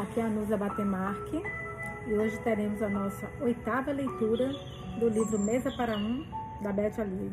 [0.00, 1.42] Aqui é a Nusa Batemarque
[2.06, 4.50] e hoje teremos a nossa oitava leitura
[4.98, 6.24] do livro Mesa para Um,
[6.62, 7.30] da Beth Ali.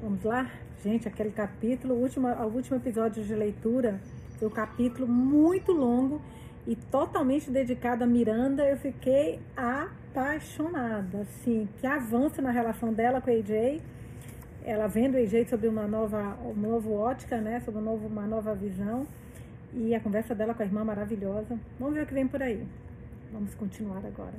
[0.00, 0.48] Vamos lá?
[0.80, 4.00] Gente, aquele capítulo, o último, o último episódio de leitura
[4.38, 6.22] foi um capítulo muito longo
[6.68, 8.64] e totalmente dedicado a Miranda.
[8.64, 13.82] Eu fiquei apaixonada, assim, que avança na relação dela com a AJ.
[14.64, 17.58] Ela vendo o AJ sobre uma nova, uma nova ótica, né?
[17.58, 19.04] Sobre uma nova, uma nova visão.
[19.74, 21.58] E a conversa dela com a irmã maravilhosa.
[21.78, 22.66] Vamos ver o que vem por aí.
[23.32, 24.34] Vamos continuar agora.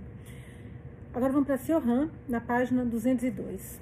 [1.14, 3.80] Agora vamos para Siohan, na página 202.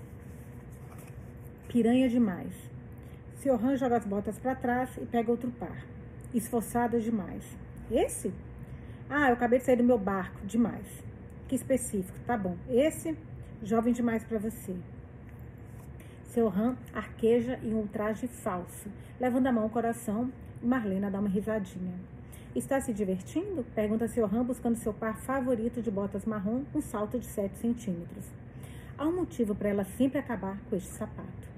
[1.68, 2.54] Piranha demais.
[3.36, 5.84] Siohan joga as botas para trás e pega outro par.
[6.34, 7.44] Esforçada demais.
[7.90, 8.34] Esse?
[9.10, 10.46] Ah, eu acabei de sair do meu barco.
[10.46, 10.88] Demais.
[11.49, 12.18] Que específico.
[12.26, 12.55] Tá bom.
[12.70, 13.18] Esse,
[13.62, 14.76] jovem demais para você.
[16.27, 21.94] Siohan arqueja em um ultraje falso, levando a mão ao coração Marlena dá uma risadinha.
[22.56, 23.66] Está se divertindo?
[23.74, 28.26] Pergunta seu Ram, buscando seu par favorito de botas marrom, um salto de 7 centímetros.
[28.98, 31.50] Há um motivo para ela sempre acabar com este sapato.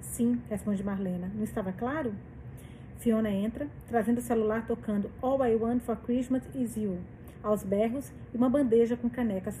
[0.00, 1.30] Sim, responde Marlena.
[1.34, 2.14] Não estava claro?
[2.98, 6.98] Fiona entra, trazendo o celular tocando All I Want for Christmas Is You,
[7.42, 9.60] aos berros e uma bandeja com canecas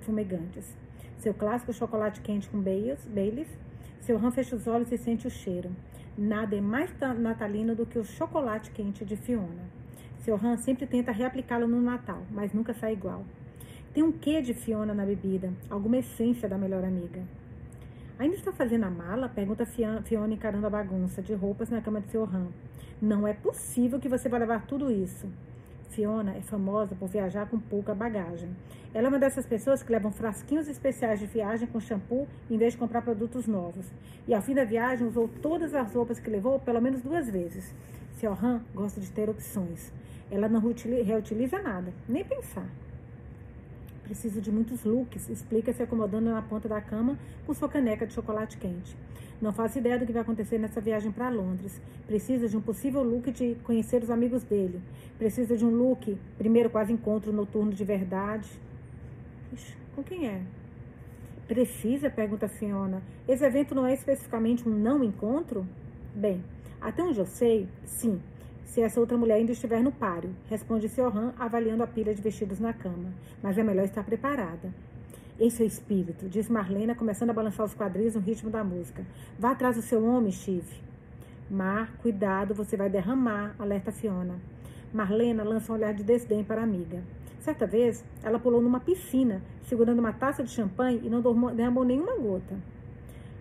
[0.00, 0.76] fumegantes.
[1.18, 3.48] Seu clássico chocolate quente com Baileys.
[4.00, 5.70] Seu Ram fecha os olhos e sente o cheiro.
[6.18, 9.64] Nada é mais natalino do que o chocolate quente de Fiona.
[10.20, 13.24] Seu Han sempre tenta reaplicá-lo no Natal, mas nunca sai igual.
[13.94, 15.52] Tem um quê de Fiona na bebida?
[15.68, 17.22] Alguma essência da melhor amiga?
[18.18, 19.28] Ainda está fazendo a mala?
[19.28, 22.48] Pergunta Fiona encarando a bagunça de roupas na cama de seu Han.
[23.00, 25.26] Não é possível que você vai levar tudo isso.
[25.90, 28.48] Fiona é famosa por viajar com pouca bagagem.
[28.94, 32.74] Ela é uma dessas pessoas que levam frasquinhos especiais de viagem com shampoo em vez
[32.74, 33.86] de comprar produtos novos.
[34.26, 37.74] E ao fim da viagem usou todas as roupas que levou pelo menos duas vezes.
[38.22, 39.92] Han gosta de ter opções.
[40.30, 42.66] Ela não reutiliza nada, nem pensar.
[44.10, 47.16] Preciso de muitos looks, explica se acomodando na ponta da cama
[47.46, 48.96] com sua caneca de chocolate quente.
[49.40, 51.80] Não faço ideia do que vai acontecer nessa viagem para Londres.
[52.08, 54.80] Precisa de um possível look de conhecer os amigos dele.
[55.16, 58.50] Precisa de um look, primeiro quase encontro noturno de verdade.
[59.52, 60.42] Ixi, com quem é?
[61.46, 62.10] Precisa?
[62.10, 63.00] Pergunta a Fiona.
[63.28, 65.64] Esse evento não é especificamente um não encontro?
[66.12, 66.42] Bem,
[66.80, 68.20] até onde eu sei, sim.
[68.70, 72.60] Se essa outra mulher ainda estiver no páreo, responde Siohan, avaliando a pilha de vestidos
[72.60, 73.12] na cama.
[73.42, 74.72] Mas é melhor estar preparada.
[75.40, 79.04] Esse é o espírito, diz Marlena, começando a balançar os quadris no ritmo da música.
[79.36, 80.80] Vá atrás do seu homem, Steve.
[81.50, 84.38] Mar, cuidado, você vai derramar, alerta Fiona.
[84.94, 87.02] Marlena lança um olhar de desdém para a amiga.
[87.40, 91.20] Certa vez, ela pulou numa piscina, segurando uma taça de champanhe e não
[91.56, 92.56] derramou nenhuma gota.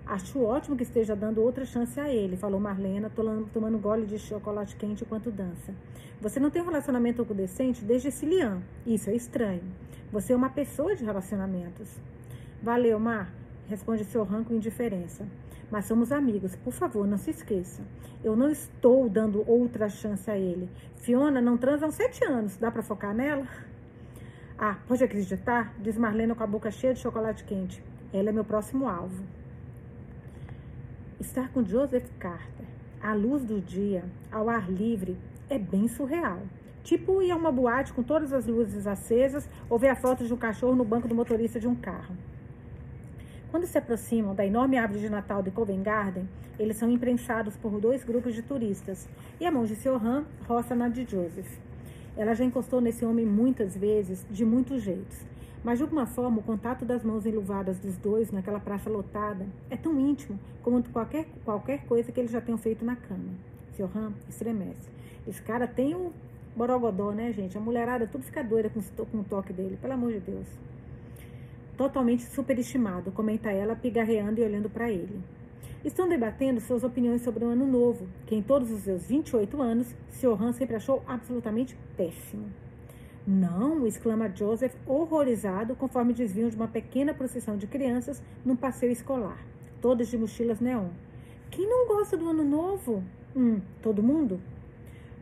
[0.10, 3.12] Acho ótimo que esteja dando outra chance a ele, falou Marlena,
[3.54, 5.72] tomando gole de chocolate quente enquanto dança.
[6.20, 8.60] Você não tem um relacionamento decente desde Cilian.
[8.88, 9.62] Isso é estranho.
[10.12, 11.88] Você é uma pessoa de relacionamentos.
[12.60, 13.32] Valeu, Mar,
[13.68, 15.28] responde seu ranco com indiferença.
[15.70, 17.84] Mas somos amigos, por favor, não se esqueça.
[18.24, 20.68] Eu não estou dando outra chance a ele.
[20.96, 22.58] Fiona não transa há sete anos.
[22.58, 23.48] Dá para focar nela?
[24.58, 25.72] Ah, pode acreditar?
[25.78, 27.84] Diz Marlena com a boca cheia de chocolate quente.
[28.12, 29.24] Ela é meu próximo alvo.
[31.20, 32.66] Estar com Joseph Carter,
[33.04, 35.18] à luz do dia, ao ar livre,
[35.50, 36.40] é bem surreal.
[36.82, 40.34] Tipo ir a uma boate com todas as luzes acesas ou ver a foto de
[40.34, 42.16] um cachorro no banco do motorista de um carro.
[43.52, 46.24] Quando se aproximam da enorme árvore de Natal de Covent Garden,
[46.58, 49.06] eles são imprensados por dois grupos de turistas
[49.42, 51.52] e a mão de Siohan roça na de Joseph.
[52.16, 55.18] Ela já encostou nesse homem muitas vezes, de muitos jeitos.
[55.64, 59.76] Mas de alguma forma, o contato das mãos enluvadas dos dois naquela praça lotada é
[59.76, 63.34] tão íntimo como qualquer, qualquer coisa que eles já tenham feito na cama.
[63.74, 64.90] Siohan estremece.
[65.28, 66.14] Esse cara tem o
[66.56, 67.58] Borogodó, né, gente?
[67.58, 70.48] A mulherada tudo fica doida com, com o toque dele, pelo amor de Deus.
[71.78, 75.22] Totalmente superestimado, comenta ela, pigarreando e olhando para ele.
[75.84, 79.96] Estão debatendo suas opiniões sobre o ano novo, que em todos os seus 28 anos,
[80.10, 82.48] Siohan sempre achou absolutamente péssimo.
[83.32, 89.38] Não, exclama Joseph, horrorizado, conforme desviam de uma pequena procissão de crianças num passeio escolar,
[89.80, 90.88] todas de mochilas neon.
[91.52, 93.04] Quem não gosta do ano novo?
[93.36, 94.42] Hum, todo mundo?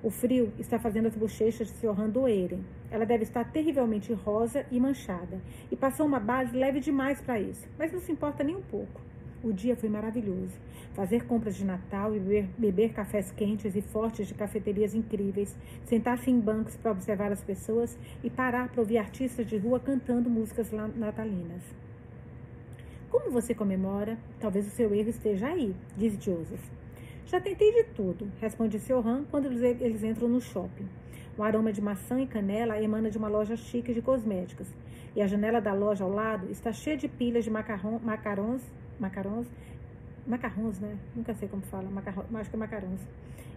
[0.01, 2.63] O frio está fazendo as bochechas de Siohan doerem.
[2.89, 5.41] Ela deve estar terrivelmente rosa e manchada.
[5.69, 9.01] E passou uma base leve demais para isso, mas não se importa nem um pouco.
[9.43, 10.57] O dia foi maravilhoso.
[10.93, 15.55] Fazer compras de Natal e beber, beber cafés quentes e fortes de cafeterias incríveis,
[15.85, 20.27] sentar-se em bancos para observar as pessoas e parar para ouvir artistas de rua cantando
[20.29, 21.61] músicas natalinas.
[23.11, 24.17] Como você comemora?
[24.39, 26.63] Talvez o seu erro esteja aí, diz Joseph.
[27.27, 30.87] Já tentei de tudo, responde seu Han quando eles entram no shopping.
[31.37, 34.67] O aroma de maçã e canela emana de uma loja chique de cosméticos.
[35.15, 37.99] E a janela da loja ao lado está cheia de pilhas de macarrão,
[38.99, 39.47] macarrões,
[40.25, 40.97] macarrões, né?
[41.15, 43.01] Nunca sei como fala, macarrão, acho que é macarrões.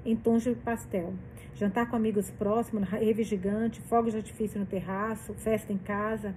[0.04, 1.12] Em tons de pastel.
[1.54, 6.34] Jantar com amigos próximos, rave gigante, fogos de artifício no terraço, festa em casa.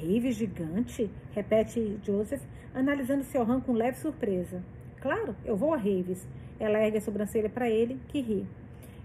[0.00, 1.10] Rave gigante?
[1.32, 2.42] Repete Joseph,
[2.74, 4.62] analisando seu ramo com leve surpresa.
[5.00, 6.26] Claro, eu vou a raves.
[6.58, 8.46] Ela ergue a sobrancelha para ele, que ri.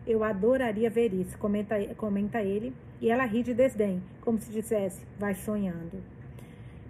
[0.05, 5.05] Eu adoraria ver isso, comenta, comenta ele, e ela ri de desdém, como se dissesse,
[5.17, 6.03] vai sonhando.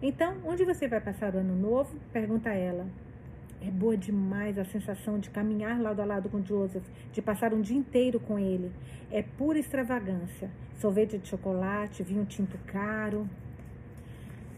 [0.06, 1.96] Então, onde você vai passar o ano novo?
[2.12, 2.86] Pergunta ela.
[3.66, 6.84] É boa demais a sensação de caminhar lado a lado com Joseph,
[7.14, 8.70] de passar um dia inteiro com ele.
[9.10, 10.52] É pura extravagância.
[10.76, 13.30] Sorvete de chocolate, vinho tinto caro.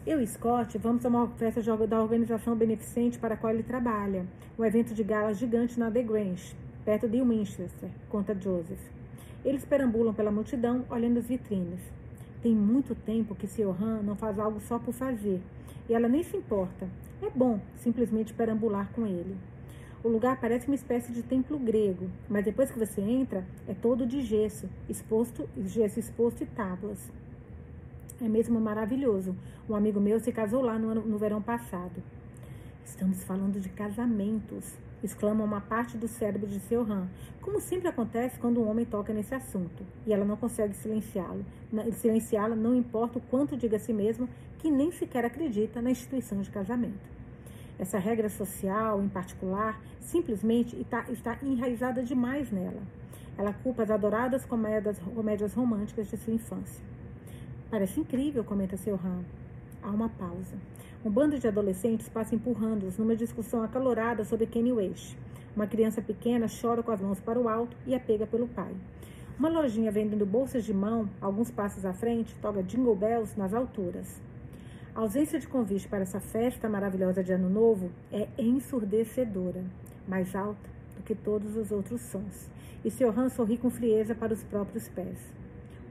[0.04, 4.26] Eu e Scott vamos a uma festa da organização beneficente para a qual ele trabalha,
[4.58, 8.82] um evento de gala gigante na The Grange, perto de Winchester, conta Joseph.
[9.44, 11.82] Eles perambulam pela multidão, olhando as vitrines.
[12.46, 13.76] Tem muito tempo que Sr.
[13.82, 15.42] Han não faz algo só por fazer,
[15.90, 16.88] e ela nem se importa.
[17.20, 19.36] É bom simplesmente perambular com ele.
[20.04, 24.06] O lugar parece uma espécie de templo grego, mas depois que você entra, é todo
[24.06, 27.12] de gesso, exposto, gesso exposto e tábuas.
[28.22, 29.36] É mesmo maravilhoso.
[29.68, 32.00] Um amigo meu se casou lá no, no verão passado.
[32.86, 37.08] Estamos falando de casamentos, exclama uma parte do cérebro de seu Han,
[37.42, 41.46] como sempre acontece quando um homem toca nesse assunto, e ela não consegue silenciá-lo.
[41.94, 44.28] Silenciá-la não importa o quanto diga a si mesmo
[44.60, 47.16] que nem sequer acredita na instituição de casamento.
[47.78, 52.82] Essa regra social, em particular, simplesmente está, está enraizada demais nela.
[53.38, 56.84] Ela culpa as adoradas comédias, comédias românticas de sua infância.
[57.70, 59.24] Parece incrível, comenta seu Ram.
[59.84, 60.56] Há uma pausa.
[61.06, 65.16] Um bando de adolescentes passa empurrando-os numa discussão acalorada sobre Kanye West.
[65.56, 68.74] Uma criança pequena chora com as mãos para o alto e é pega pelo pai.
[69.38, 74.20] Uma lojinha vendendo bolsas de mão, alguns passos à frente, toca jingle bells nas alturas.
[74.96, 79.64] A ausência de convite para essa festa maravilhosa de Ano Novo é ensurdecedora,
[80.08, 82.50] mais alta do que todos os outros sons.
[82.84, 83.30] E Sr.
[83.30, 85.20] sorri com frieza para os próprios pés.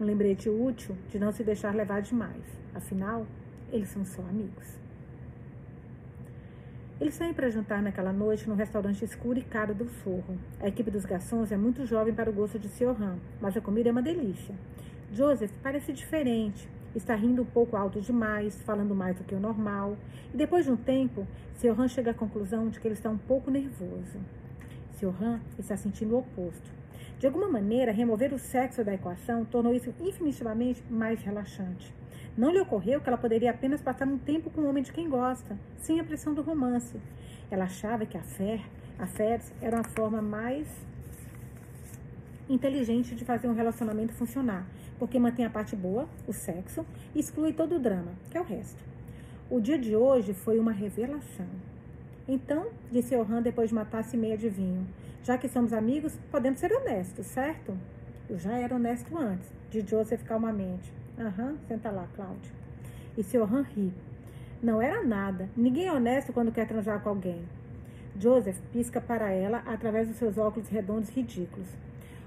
[0.01, 2.43] Um lembrete útil de não se deixar levar demais.
[2.75, 3.25] Afinal,
[3.71, 4.84] eles são só amigos.
[7.01, 10.39] Eles saem para jantar naquela noite num restaurante escuro e caro do Sorro.
[10.61, 13.17] A equipe dos garçons é muito jovem para o gosto de Sr.
[13.41, 14.55] mas a comida é uma delícia.
[15.13, 19.97] Joseph parece diferente, está rindo um pouco alto demais, falando mais do que o normal,
[20.33, 21.27] e depois de um tempo,
[21.57, 24.21] seu Han chega à conclusão de que ele está um pouco nervoso.
[24.93, 26.71] Seu Han está sentindo o oposto.
[27.19, 31.95] De alguma maneira, remover o sexo da equação tornou isso infinitivamente mais relaxante.
[32.37, 35.09] Não lhe ocorreu que ela poderia apenas passar um tempo com um homem de quem
[35.09, 37.01] gosta, sem a pressão do romance.
[37.51, 38.61] Ela achava que a fé,
[38.99, 40.67] a fé era uma forma mais
[42.49, 44.67] inteligente de fazer um relacionamento funcionar,
[44.99, 46.85] porque mantém a parte boa, o sexo,
[47.15, 48.83] e exclui todo o drama, que é o resto.
[49.49, 51.47] O dia de hoje foi uma revelação.
[52.27, 54.87] Então, disse Johan depois de uma taça e meia de vinho,
[55.25, 57.75] já que somos amigos, podemos ser honestos, certo?
[58.29, 60.93] Eu já era honesto antes, de Joseph calmamente.
[61.19, 62.53] Aham, uhum, senta lá, Cláudio.
[63.17, 63.91] E Johan ri.
[64.63, 65.49] Não era nada.
[65.57, 67.43] Ninguém é honesto quando quer transar com alguém.
[68.21, 71.69] Joseph pisca para ela através dos seus óculos redondos ridículos.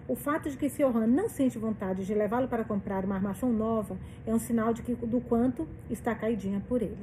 [0.07, 3.95] O fato de que Johan não sente vontade de levá-lo para comprar uma armação nova
[4.25, 6.97] é um sinal de que, do quanto está caidinha por ele.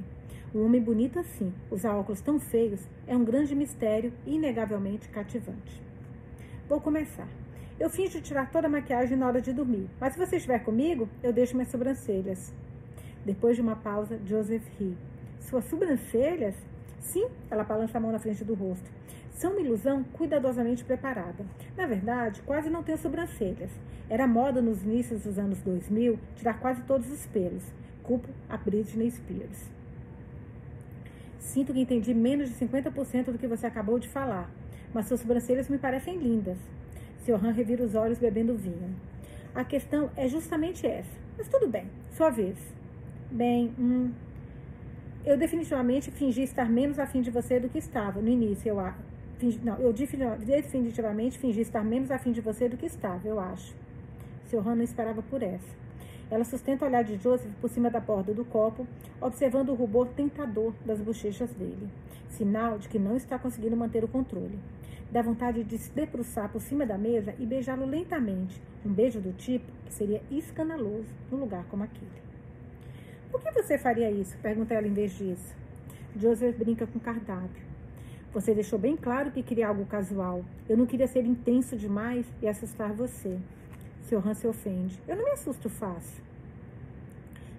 [0.55, 5.83] Um homem bonito assim, usar óculos tão feios, é um grande mistério e inegavelmente cativante.
[6.69, 7.27] Vou começar.
[7.81, 11.09] Eu finjo tirar toda a maquiagem na hora de dormir, mas se você estiver comigo,
[11.25, 12.55] eu deixo minhas sobrancelhas.
[13.27, 14.97] Depois de uma pausa, Joseph ri.
[15.41, 16.55] Suas sobrancelhas?
[17.01, 18.89] Sim, ela balança a mão na frente do rosto
[19.33, 21.45] são uma ilusão cuidadosamente preparada.
[21.77, 23.71] Na verdade, quase não tenho sobrancelhas.
[24.09, 27.65] Era moda nos inícios dos anos 2000 tirar quase todos os pelos.
[28.03, 29.75] Culpo a Britney Spears.
[31.45, 34.51] Sinto que entendi menos de 50% do que você acabou de falar,
[34.93, 36.59] mas suas sobrancelhas me parecem lindas.
[37.19, 37.45] Sr.
[37.45, 38.97] Han revira os olhos bebendo vinho.
[39.55, 41.17] A questão é justamente essa.
[41.37, 42.57] Mas tudo bem, sua vez.
[43.31, 44.11] Bem, hum,
[45.25, 49.15] eu definitivamente fingi estar menos afim de você do que estava no início, eu acho
[49.63, 53.75] não, eu definitivamente fingi estar menos afim de você do que estava, eu acho.
[54.47, 55.84] Seu Han não esperava por essa.
[56.35, 58.85] Ela sustenta o olhar de Joseph por cima da borda do copo,
[59.21, 61.89] observando o rubor tentador das bochechas dele.
[62.31, 64.59] Sinal de que não está conseguindo manter o controle.
[65.13, 68.61] Dá vontade de se debruçar por cima da mesa e beijá-lo lentamente.
[68.85, 72.11] Um beijo do tipo que seria escandaloso num lugar como aquele.
[73.31, 74.37] Por que você faria isso?
[74.39, 75.55] Pergunta ela em vez disso.
[76.17, 77.63] Joseph brinca com o cardápio.
[78.33, 80.45] Você deixou bem claro que queria algo casual.
[80.69, 83.39] Eu não queria ser intenso demais e assustar você.
[84.05, 85.01] Seu se ofende.
[85.09, 86.23] Eu não me assusto fácil.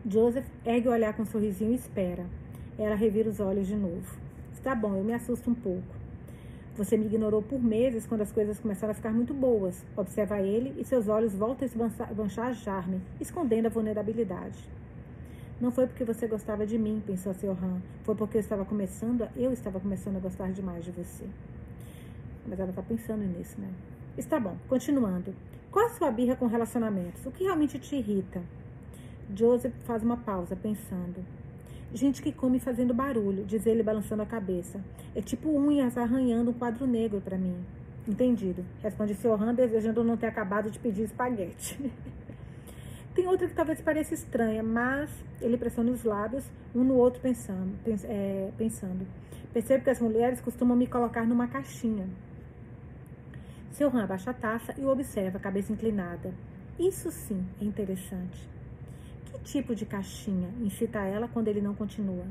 [0.07, 2.25] Joseph ergue o olhar com um sorrisinho e espera.
[2.77, 4.15] Ela revira os olhos de novo.
[4.53, 5.95] Está bom, eu me assusto um pouco.
[6.77, 9.83] Você me ignorou por meses quando as coisas começaram a ficar muito boas.
[9.97, 14.69] Observa ele e seus olhos voltam a esbanjar-me, escondendo a vulnerabilidade.
[15.59, 17.81] Não foi porque você gostava de mim, pensou seu Han.
[18.03, 21.25] Foi porque eu estava começando, a, eu estava começando a gostar demais de você.
[22.45, 23.69] Mas ela está pensando nisso, né?
[24.17, 25.33] Está bom, continuando.
[25.75, 27.25] Qual a sua birra com relacionamentos?
[27.25, 28.41] O que realmente te irrita?
[29.35, 31.17] Joseph faz uma pausa, pensando.
[31.93, 34.79] Gente que come fazendo barulho, diz ele balançando a cabeça.
[35.13, 37.57] É tipo unhas arranhando um quadro negro para mim.
[38.07, 41.91] Entendido, responde seu Han, desejando não ter acabado de pedir espaguete.
[43.13, 45.09] Tem outra que talvez pareça estranha, mas
[45.41, 47.77] ele pressiona os lábios, um no outro pensando.
[47.83, 49.05] Pens é, pensando.
[49.51, 52.07] Percebo que as mulheres costumam me colocar numa caixinha.
[53.75, 56.33] Seu Han abaixa a taça e o observa, cabeça inclinada.
[56.79, 58.49] Isso sim é interessante.
[59.25, 60.47] Que tipo de caixinha?
[60.61, 62.25] incita ela quando ele não continua.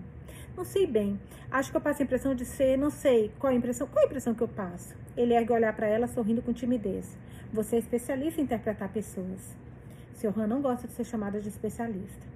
[0.56, 1.20] Não sei bem.
[1.50, 3.30] Acho que eu passo a impressão de ser, não sei.
[3.38, 3.86] Qual a impressão?
[3.86, 4.96] Qual a impressão que eu passo?
[5.14, 7.14] Ele ergue olhar para ela sorrindo com timidez.
[7.52, 9.54] Você é especialista em interpretar pessoas.
[10.14, 12.26] Seu Han não gosta de ser chamada de especialista.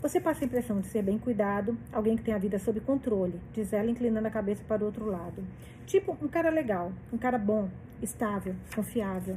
[0.00, 3.40] Você passa a impressão de ser bem cuidado, alguém que tem a vida sob controle,
[3.52, 5.42] diz ela inclinando a cabeça para o outro lado.
[5.86, 7.68] Tipo, um cara legal, um cara bom,
[8.00, 9.36] estável, confiável.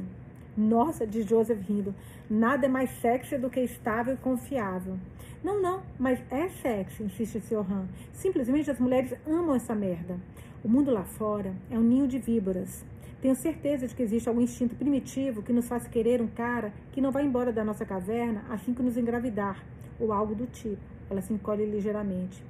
[0.56, 1.92] Nossa, diz Joseph rindo,
[2.30, 4.96] nada é mais sexy do que estável e confiável.
[5.42, 7.88] Não, não, mas é sexy, insiste seu Han.
[8.12, 10.16] Simplesmente as mulheres amam essa merda.
[10.62, 12.84] O mundo lá fora é um ninho de víboras.
[13.20, 17.00] Tenho certeza de que existe algum instinto primitivo que nos faz querer um cara que
[17.00, 19.60] não vai embora da nossa caverna assim que nos engravidar,
[20.02, 20.82] ou algo do tipo.
[21.08, 22.42] Ela se encolhe ligeiramente.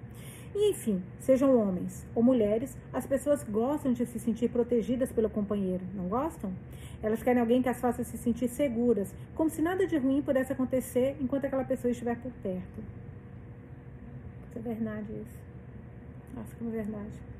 [0.54, 5.82] E enfim, sejam homens ou mulheres, as pessoas gostam de se sentir protegidas pelo companheiro,
[5.94, 6.52] não gostam?
[7.02, 10.52] Elas querem alguém que as faça se sentir seguras, como se nada de ruim pudesse
[10.52, 12.80] acontecer enquanto aquela pessoa estiver por perto.
[14.48, 15.42] Isso é verdade isso.
[16.36, 17.32] Acho que é verdade.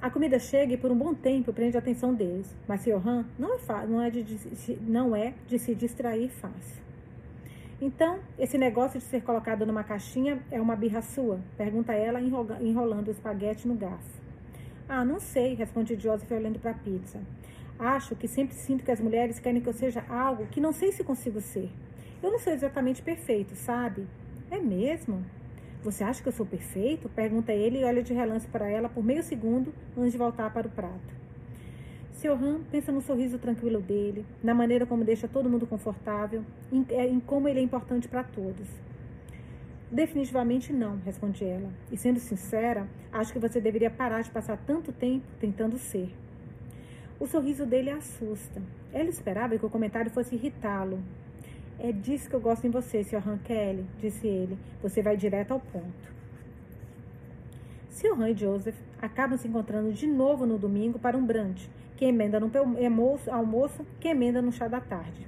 [0.00, 3.54] A comida chega e por um bom tempo prende a atenção deles, mas Johan não
[3.54, 4.38] é, não é, de,
[4.80, 6.85] não é de se distrair fácil.
[7.80, 11.40] Então, esse negócio de ser colocado numa caixinha é uma birra sua?
[11.58, 14.16] Pergunta ela, enrolando o espaguete no garfo.
[14.88, 17.20] Ah, não sei, responde Joseph olhando para a pizza.
[17.78, 20.90] Acho que sempre sinto que as mulheres querem que eu seja algo que não sei
[20.90, 21.70] se consigo ser.
[22.22, 24.06] Eu não sou exatamente perfeito, sabe?
[24.50, 25.22] É mesmo?
[25.82, 27.10] Você acha que eu sou perfeito?
[27.10, 30.66] Pergunta ele e olha de relance para ela por meio segundo antes de voltar para
[30.66, 31.15] o prato.
[32.16, 36.42] Seu Han pensa no sorriso tranquilo dele, na maneira como deixa todo mundo confortável,
[36.72, 38.66] em, é, em como ele é importante para todos.
[39.90, 41.70] Definitivamente não, responde ela.
[41.92, 46.10] E sendo sincera, acho que você deveria parar de passar tanto tempo tentando ser.
[47.20, 48.60] O sorriso dele assusta.
[48.92, 50.98] Ela esperava que o comentário fosse irritá-lo,
[51.78, 53.28] é disso que eu gosto em você, Sr.
[53.28, 54.58] Han Kelly, disse ele.
[54.82, 56.16] Você vai direto ao ponto.
[57.90, 58.18] Sr.
[58.18, 62.38] Han e Joseph acabam se encontrando de novo no domingo para um brunch, que emenda
[62.38, 62.50] no
[63.30, 65.26] almoço, que emenda no chá da tarde.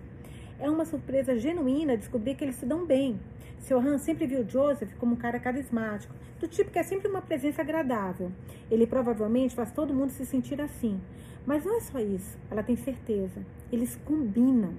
[0.61, 3.19] É uma surpresa genuína descobrir que eles se dão bem.
[3.61, 3.87] Sr.
[3.87, 7.63] Han sempre viu Joseph como um cara carismático, do tipo que é sempre uma presença
[7.63, 8.31] agradável.
[8.71, 11.01] Ele provavelmente faz todo mundo se sentir assim.
[11.47, 13.41] Mas não é só isso, ela tem certeza.
[13.73, 14.75] Eles combinam.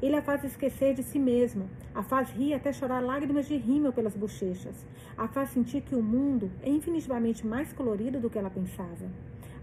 [0.00, 3.92] Ele a faz esquecer de si mesma, a faz rir até chorar lágrimas de rímel
[3.92, 8.50] pelas bochechas, a faz sentir que o mundo é infinitivamente mais colorido do que ela
[8.50, 9.10] pensava.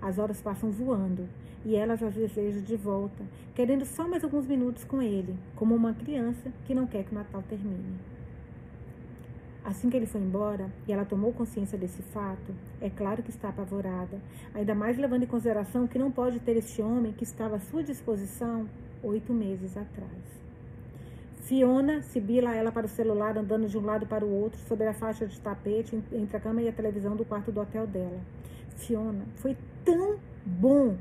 [0.05, 1.27] As horas passam voando
[1.65, 3.23] e elas as deseja de volta,
[3.55, 7.15] querendo só mais alguns minutos com ele, como uma criança que não quer que o
[7.15, 7.97] Natal termine.
[9.63, 13.49] Assim que ele foi embora e ela tomou consciência desse fato, é claro que está
[13.49, 14.21] apavorada,
[14.53, 17.81] ainda mais levando em consideração que não pode ter este homem que estava à sua
[17.81, 18.69] disposição
[19.01, 20.21] oito meses atrás.
[21.45, 24.93] Fiona sibila ela para o celular, andando de um lado para o outro, sobre a
[24.93, 28.21] faixa de tapete entre a cama e a televisão do quarto do hotel dela.
[28.75, 30.97] Fiona, foi tão bom!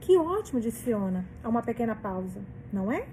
[0.00, 2.40] Que ótimo, disse Fiona, a uma pequena pausa,
[2.72, 3.06] não é?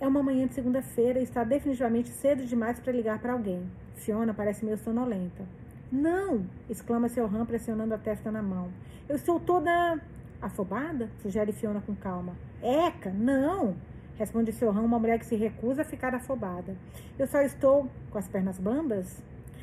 [0.00, 3.70] É uma manhã de segunda-feira e está definitivamente cedo demais para ligar para alguém.
[3.94, 5.44] Fiona parece meio sonolenta.
[5.90, 6.46] Não!
[6.68, 8.68] exclama seu Ram pressionando a testa na mão.
[9.08, 10.00] Eu estou toda
[10.42, 11.08] Afobada?
[11.22, 12.34] Sugere Fiona com calma.
[12.60, 13.76] Eca, não!
[14.18, 16.76] Responde seu ramo, uma mulher que se recusa a ficar afobada.
[17.16, 19.22] Eu só estou com as pernas bambas?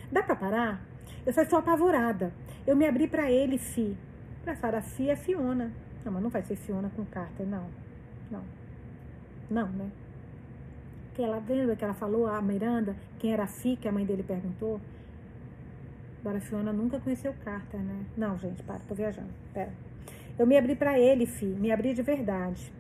[0.09, 0.81] Dá para parar?
[1.25, 2.33] Eu só estou apavorada.
[2.69, 3.97] Eu me abri para ele, Fi.
[4.43, 5.71] Pra Sara, Fi é Fiona.
[6.05, 7.65] Não, mas não vai ser Fiona com Carter, não.
[8.29, 8.43] Não.
[9.49, 9.89] Não, né?
[11.15, 14.05] Que ela lembra que ela falou a Miranda, quem era a Fi, que a mãe
[14.05, 14.79] dele perguntou?
[16.19, 18.05] Agora Fiona nunca conheceu Carter, né?
[18.15, 19.33] Não, gente, para, tô viajando.
[19.51, 19.73] Pera.
[20.37, 22.71] Eu me abri para ele, fi, me abri de verdade.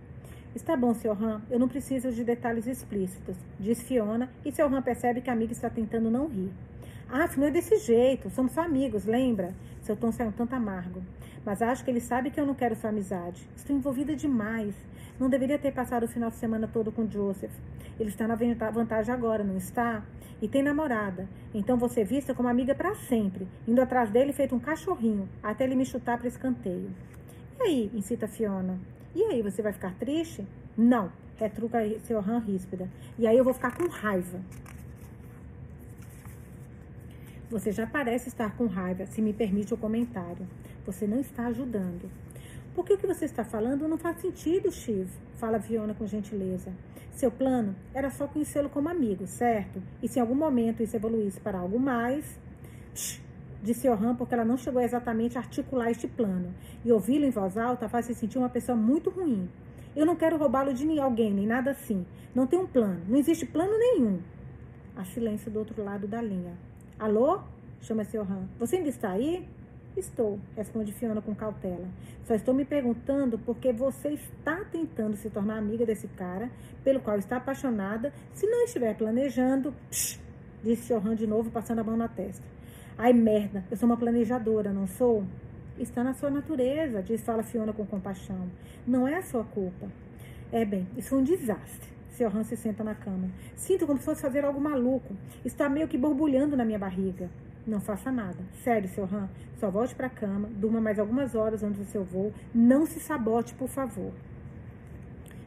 [0.53, 1.17] Está bom, Sr.
[1.19, 4.71] Han, eu não preciso de detalhes explícitos, diz Fiona, e Sr.
[4.71, 6.51] Han percebe que a amiga está tentando não rir.
[7.09, 9.51] Ah, não é desse jeito, somos só amigos, lembra?
[9.81, 11.01] Seu tom saiu um tanto amargo.
[11.45, 13.47] Mas acho que ele sabe que eu não quero sua amizade.
[13.55, 14.75] Estou envolvida demais.
[15.19, 17.51] Não deveria ter passado o final de semana todo com Joseph.
[17.99, 18.35] Ele está na
[18.71, 20.03] vantagem agora, não está?
[20.41, 21.27] E tem namorada.
[21.53, 25.75] Então você vista como amiga para sempre, indo atrás dele feito um cachorrinho, até ele
[25.75, 26.89] me chutar para escanteio.
[27.59, 27.91] E aí?
[27.93, 28.79] incita Fiona.
[29.13, 30.47] E aí, você vai ficar triste?
[30.77, 32.87] Não, retruca seu rã ríspida.
[33.17, 34.39] E aí eu vou ficar com raiva.
[37.49, 40.47] Você já parece estar com raiva, se me permite o comentário.
[40.85, 42.07] Você não está ajudando.
[42.75, 46.71] Porque o que você está falando não faz sentido, Shiv, fala Fiona com gentileza.
[47.11, 49.81] Seu plano era só conhecê-lo como amigo, certo?
[50.01, 52.39] E se em algum momento isso evoluísse para algo mais.
[52.93, 53.19] Shh,
[53.63, 56.53] disse Orhan porque ela não chegou exatamente a articular este plano.
[56.85, 59.49] E ouvi-lo em voz alta faz se sentir uma pessoa muito ruim.
[59.95, 62.05] Eu não quero roubá-lo de alguém, nem nada assim.
[62.35, 63.01] Não tem um plano.
[63.07, 64.19] Não existe plano nenhum.
[64.95, 66.68] Há silêncio do outro lado da linha.
[66.99, 67.39] Alô?
[67.79, 68.49] Chama seu Han.
[68.59, 69.47] Você ainda está aí?
[69.95, 71.87] Estou, responde Fiona com cautela.
[72.25, 76.51] Só estou me perguntando porque você está tentando se tornar amiga desse cara,
[76.83, 79.73] pelo qual está apaixonada, se não estiver planejando.
[79.89, 80.19] Psh,
[80.61, 82.45] disse Johan de novo, passando a mão na testa.
[82.97, 85.23] Ai, merda, eu sou uma planejadora, não sou?
[85.77, 88.49] Está na sua natureza, diz fala Fiona com compaixão.
[88.85, 89.87] Não é a sua culpa.
[90.51, 91.88] É bem, isso foi um desastre.
[92.19, 93.29] Seu Han se senta na cama.
[93.55, 95.15] Sinto como se fosse fazer algo maluco.
[95.45, 97.29] Está meio que borbulhando na minha barriga.
[97.65, 98.43] Não faça nada.
[98.61, 99.29] Sério, seu Han.
[99.55, 102.33] Só volte para a cama, durma mais algumas horas antes do seu voo.
[102.53, 104.11] Não se sabote, por favor.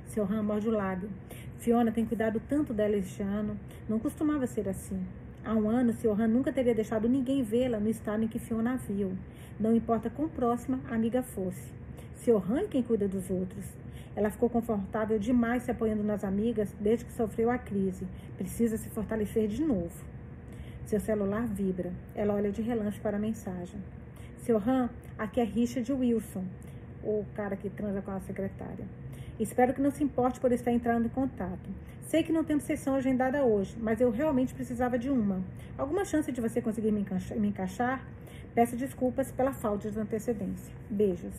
[0.06, 1.10] Seu Han morde o lábio.
[1.58, 3.54] Fiona tem cuidado tanto dela este ano.
[3.86, 5.06] Não costumava ser assim.
[5.44, 9.12] Há um ano, Han nunca teria deixado ninguém vê-la no estado em que Fiona viu.
[9.60, 11.70] Não importa quão próxima a amiga fosse.
[12.26, 13.81] Han é quem cuida dos outros.
[14.14, 18.06] Ela ficou confortável demais se apoiando nas amigas desde que sofreu a crise.
[18.36, 20.04] Precisa se fortalecer de novo.
[20.84, 21.92] Seu celular vibra.
[22.14, 23.80] Ela olha de relance para a mensagem.
[24.38, 26.44] Seu Han, aqui é Richard Wilson,
[27.02, 28.84] o cara que transa com a secretária.
[29.38, 31.70] Espero que não se importe por estar entrando em contato.
[32.02, 35.42] Sei que não temos sessão agendada hoje, mas eu realmente precisava de uma.
[35.78, 37.06] Alguma chance de você conseguir me
[37.48, 38.06] encaixar?
[38.54, 40.74] Peço desculpas pela falta de antecedência.
[40.90, 41.34] Beijos.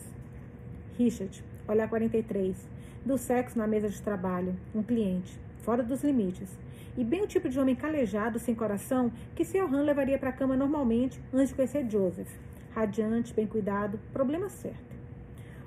[0.98, 2.56] Richard, olhar 43.
[3.04, 4.54] Do sexo na mesa de trabalho.
[4.74, 5.38] Um cliente.
[5.62, 6.48] Fora dos limites.
[6.96, 10.32] E bem o tipo de homem calejado, sem coração, que seu Han levaria para a
[10.32, 12.30] cama normalmente antes de conhecer Joseph.
[12.72, 14.94] Radiante, bem cuidado, problema certo.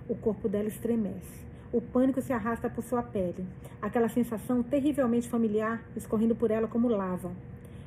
[0.08, 1.46] O corpo dela estremece.
[1.72, 3.46] O pânico se arrasta por sua pele.
[3.82, 7.32] Aquela sensação terrivelmente familiar escorrendo por ela como lava.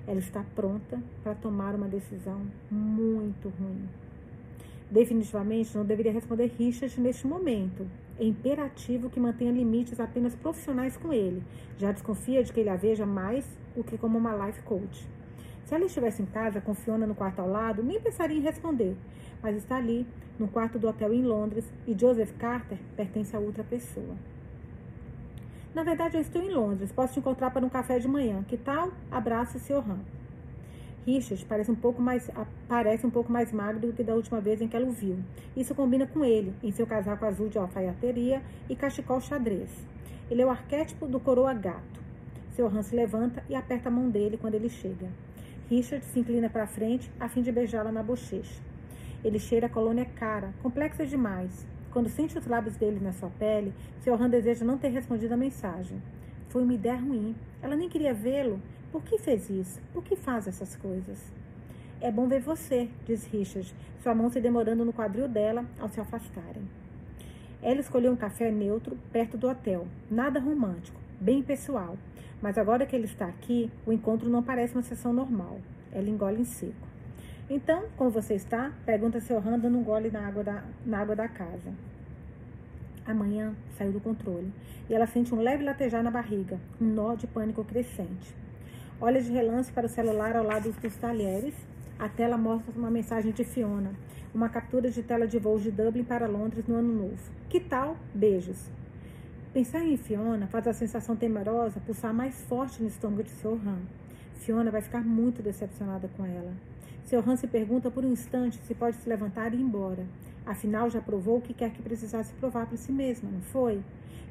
[0.07, 3.89] Ela está pronta para tomar uma decisão muito ruim.
[4.91, 7.87] Definitivamente não deveria responder Richard neste momento.
[8.21, 11.43] É imperativo que mantenha limites apenas profissionais com ele.
[11.79, 15.09] Já desconfia de que ele a veja mais do que como uma life coach.
[15.65, 18.95] Se ela estivesse em casa, com Fiona no quarto ao lado, nem pensaria em responder.
[19.43, 20.07] Mas está ali,
[20.39, 24.15] no quarto do hotel em Londres, e Joseph Carter pertence a outra pessoa.
[25.75, 26.93] Na verdade, eu estou em Londres.
[26.93, 28.45] Posso te encontrar para um café de manhã.
[28.47, 28.93] Que tal?
[29.11, 29.79] Abraço, Sr.
[29.89, 30.20] Han.
[31.15, 32.31] Richard parece um pouco mais
[32.69, 35.19] parece um pouco mais magro do que da última vez em que ela o viu.
[35.57, 39.71] Isso combina com ele, em seu casaco azul de alfaiateria e cachecol xadrez.
[40.31, 42.01] Ele é o arquétipo do coroa gato.
[42.53, 45.09] Seu Han se levanta e aperta a mão dele quando ele chega.
[45.69, 48.61] Richard se inclina para frente a fim de beijá-la na bochecha.
[49.25, 51.67] Ele cheira a colônia cara, complexa demais.
[51.93, 55.37] Quando sente os lábios dele na sua pele, Seu Han deseja não ter respondido a
[55.37, 56.01] mensagem.
[56.51, 57.35] Foi uma ideia ruim.
[57.63, 58.61] Ela nem queria vê-lo.
[58.91, 59.81] Por que fez isso?
[59.93, 61.33] Por que faz essas coisas?
[62.01, 66.01] É bom ver você, diz Richard, sua mão se demorando no quadril dela ao se
[66.01, 66.69] afastarem.
[67.63, 69.87] Ela escolheu um café neutro perto do hotel.
[70.11, 71.97] Nada romântico, bem pessoal.
[72.43, 75.61] Mas agora que ele está aqui, o encontro não parece uma sessão normal.
[75.93, 76.89] Ela engole em seco.
[77.49, 78.73] Então, como você está?
[78.85, 81.73] Pergunta seu Han dando um gole na água da, na água da casa.
[83.11, 84.53] Amanhã saiu do controle
[84.89, 88.35] e ela sente um leve latejar na barriga, um nó de pânico crescente.
[89.01, 91.55] Olha de relance para o celular ao lado dos talheres.
[91.99, 93.93] A tela mostra uma mensagem de Fiona,
[94.35, 97.19] uma captura de tela de voos de Dublin para Londres no ano novo.
[97.49, 97.97] Que tal?
[98.15, 98.71] Beijos.
[99.53, 103.59] Pensar em Fiona faz a sensação temerosa pulsar mais forte no estômago de Sr.
[103.67, 103.81] Han.
[104.35, 106.53] Fiona vai ficar muito decepcionada com ela.
[107.07, 107.29] Sr.
[107.29, 110.07] Han se pergunta por um instante se pode se levantar e ir embora.
[110.47, 113.81] Afinal, já provou o que quer que precisasse provar para si mesma, não foi?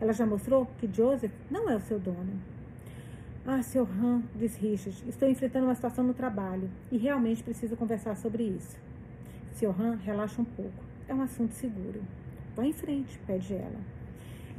[0.02, 2.34] Ela já mostrou que Joseph não é o seu dono.
[3.45, 3.88] Ah, Sr.
[4.02, 8.78] Han, diz Richard, estou enfrentando uma situação no trabalho e realmente preciso conversar sobre isso.
[9.54, 9.82] Sr.
[9.82, 10.84] Han relaxa um pouco.
[11.08, 12.02] É um assunto seguro.
[12.56, 13.80] Vá em frente, pede ela.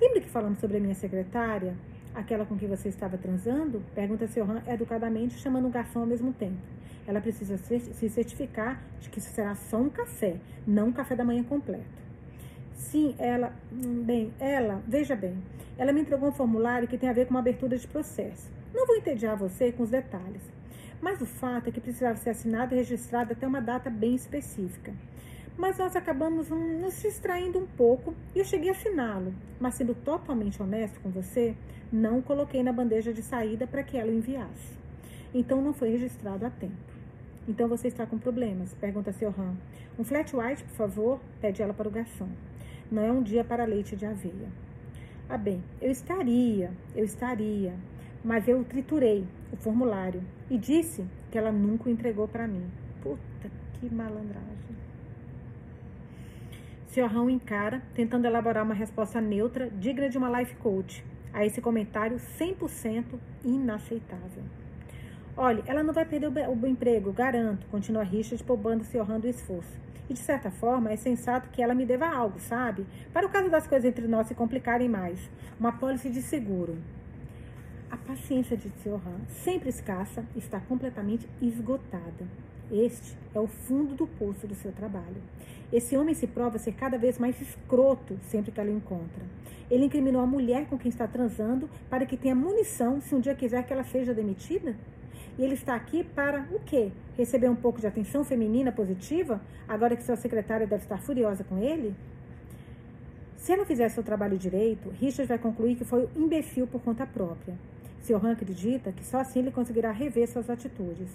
[0.01, 1.75] Lembra que falamos sobre a minha secretária?
[2.15, 3.83] Aquela com quem você estava transando?
[3.95, 6.59] Pergunta Siohan educadamente, chamando o garçom ao mesmo tempo.
[7.07, 10.37] Ela precisa se certificar de que isso será só um café,
[10.67, 12.01] não um café da manhã completo.
[12.75, 13.53] Sim, ela.
[13.73, 15.37] Hum, bem, ela, veja bem,
[15.77, 18.51] ela me entregou um formulário que tem a ver com uma abertura de processo.
[18.75, 20.43] Não vou entediar você com os detalhes,
[21.01, 24.93] mas o fato é que precisava ser assinado e registrado até uma data bem específica.
[25.57, 29.35] Mas nós acabamos um, nos distraindo um pouco e eu cheguei a assiná-lo.
[29.61, 31.55] Mas sendo totalmente honesto com você,
[31.93, 34.80] não coloquei na bandeja de saída para que ela o enviasse.
[35.33, 36.75] Então não foi registrado a tempo.
[37.49, 38.75] Então você está com problemas?
[38.75, 39.57] Pergunta seu Ram.
[39.99, 41.21] Um flat white, por favor?
[41.40, 42.29] Pede ela para o garçom.
[42.90, 44.49] Não é um dia para leite de aveia.
[45.29, 47.73] Ah, bem, eu estaria, eu estaria,
[48.25, 52.64] mas eu triturei o formulário e disse que ela nunca o entregou para mim.
[53.01, 54.77] Puta que malandragem.
[56.88, 61.61] Seu Rão encara, tentando elaborar uma resposta neutra, digna de uma life coach, a esse
[61.61, 63.05] comentário 100%
[63.45, 64.43] inaceitável.
[65.42, 69.26] Olha, ela não vai perder o, o emprego, garanto, continua Richard, poupando seu Rão do
[69.26, 69.72] esforço.
[70.07, 72.87] E de certa forma é sensato que ela me deva algo, sabe?
[73.11, 75.18] Para o caso das coisas entre nós se complicarem mais.
[75.59, 76.76] Uma pólice de seguro.
[77.90, 82.29] A paciência de Tiohan, sempre escassa, está completamente esgotada.
[82.70, 85.22] Este é o fundo do poço do seu trabalho.
[85.72, 89.24] Esse homem se prova ser cada vez mais escroto sempre que ela o encontra.
[89.70, 93.35] Ele incriminou a mulher com quem está transando para que tenha munição se um dia
[93.35, 94.76] quiser que ela seja demitida?
[95.38, 96.90] E ele está aqui para o quê?
[97.16, 101.59] Receber um pouco de atenção feminina positiva, agora que sua secretária deve estar furiosa com
[101.59, 101.95] ele?
[103.37, 107.07] Se ela fizer seu trabalho direito, Richard vai concluir que foi um imbecil por conta
[107.07, 107.55] própria.
[108.03, 111.09] Siohan acredita que só assim ele conseguirá rever suas atitudes.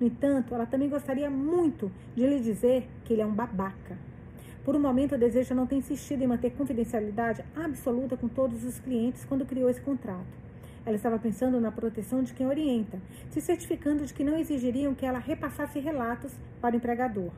[0.00, 3.96] No entanto, ela também gostaria muito de lhe dizer que ele é um babaca.
[4.64, 9.24] Por um momento, Deseja não ter insistido em manter confidencialidade absoluta com todos os clientes
[9.24, 10.43] quando criou esse contrato.
[10.86, 12.98] Ela estava pensando na proteção de quem orienta,
[13.30, 17.30] se certificando de que não exigiriam que ela repassasse relatos para o empregador.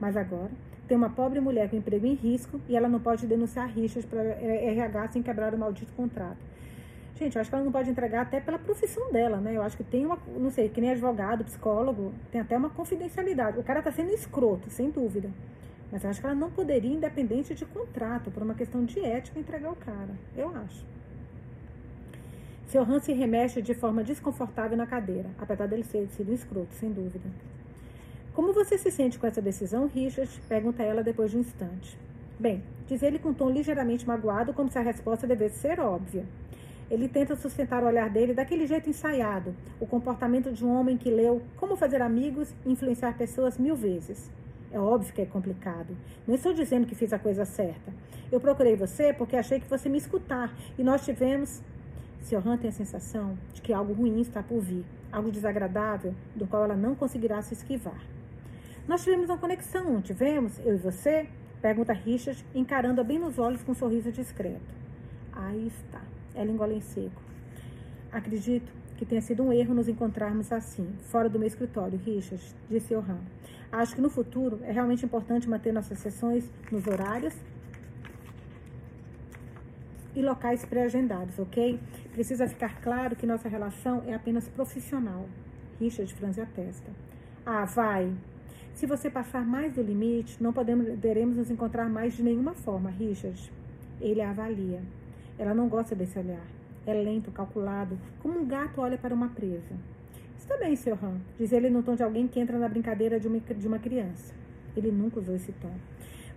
[0.00, 0.50] Mas agora,
[0.86, 4.20] tem uma pobre mulher com emprego em risco e ela não pode denunciar rixas para
[4.20, 6.38] RH sem quebrar o maldito contrato.
[7.14, 9.54] Gente, eu acho que ela não pode entregar até pela profissão dela, né?
[9.54, 13.58] Eu acho que tem uma, não sei, que nem advogado, psicólogo, tem até uma confidencialidade.
[13.58, 15.28] O cara tá sendo escroto, sem dúvida.
[15.90, 19.38] Mas eu acho que ela não poderia, independente de contrato, por uma questão de ética,
[19.38, 20.14] entregar o cara.
[20.36, 20.86] Eu acho.
[22.68, 26.74] Seu Han se remexe de forma desconfortável na cadeira, apesar dele ser sido um escroto,
[26.74, 27.24] sem dúvida.
[28.34, 30.30] Como você se sente com essa decisão, Richard?
[30.46, 31.98] Pergunta ela depois de um instante.
[32.38, 36.26] Bem, diz ele com um tom ligeiramente magoado, como se a resposta devesse ser óbvia.
[36.90, 41.10] Ele tenta sustentar o olhar dele daquele jeito ensaiado, o comportamento de um homem que
[41.10, 44.30] leu Como Fazer Amigos e Influenciar Pessoas mil vezes.
[44.70, 45.96] É óbvio que é complicado.
[46.26, 47.94] Não estou dizendo que fiz a coisa certa.
[48.30, 51.62] Eu procurei você porque achei que você me escutar e nós tivemos
[52.20, 56.64] Siohan tem a sensação de que algo ruim está por vir, algo desagradável do qual
[56.64, 58.00] ela não conseguirá se esquivar.
[58.86, 60.58] Nós tivemos uma conexão, não tivemos?
[60.60, 61.28] Eu e você?
[61.60, 64.74] Pergunta Richard, encarando-a bem nos olhos com um sorriso discreto.
[65.32, 66.00] Aí está.
[66.34, 67.20] Ela engole em seco.
[68.12, 72.94] Acredito que tenha sido um erro nos encontrarmos assim, fora do meu escritório, Richard, disse
[72.94, 73.18] Johan.
[73.70, 77.34] Acho que no futuro é realmente importante manter nossas sessões nos horários
[80.18, 81.78] e locais pré-agendados, ok?
[82.12, 85.28] Precisa ficar claro que nossa relação é apenas profissional.
[85.80, 86.90] Richard franze a testa.
[87.46, 88.12] Ah, vai.
[88.74, 93.52] Se você passar mais do limite, não poderemos nos encontrar mais de nenhuma forma, Richard.
[94.00, 94.82] Ele a avalia.
[95.38, 96.46] Ela não gosta desse olhar.
[96.84, 99.76] É lento, calculado, como um gato olha para uma presa.
[100.36, 103.28] Está bem, seu Han, diz ele no tom de alguém que entra na brincadeira de
[103.28, 104.34] uma, de uma criança.
[104.76, 105.74] Ele nunca usou esse tom.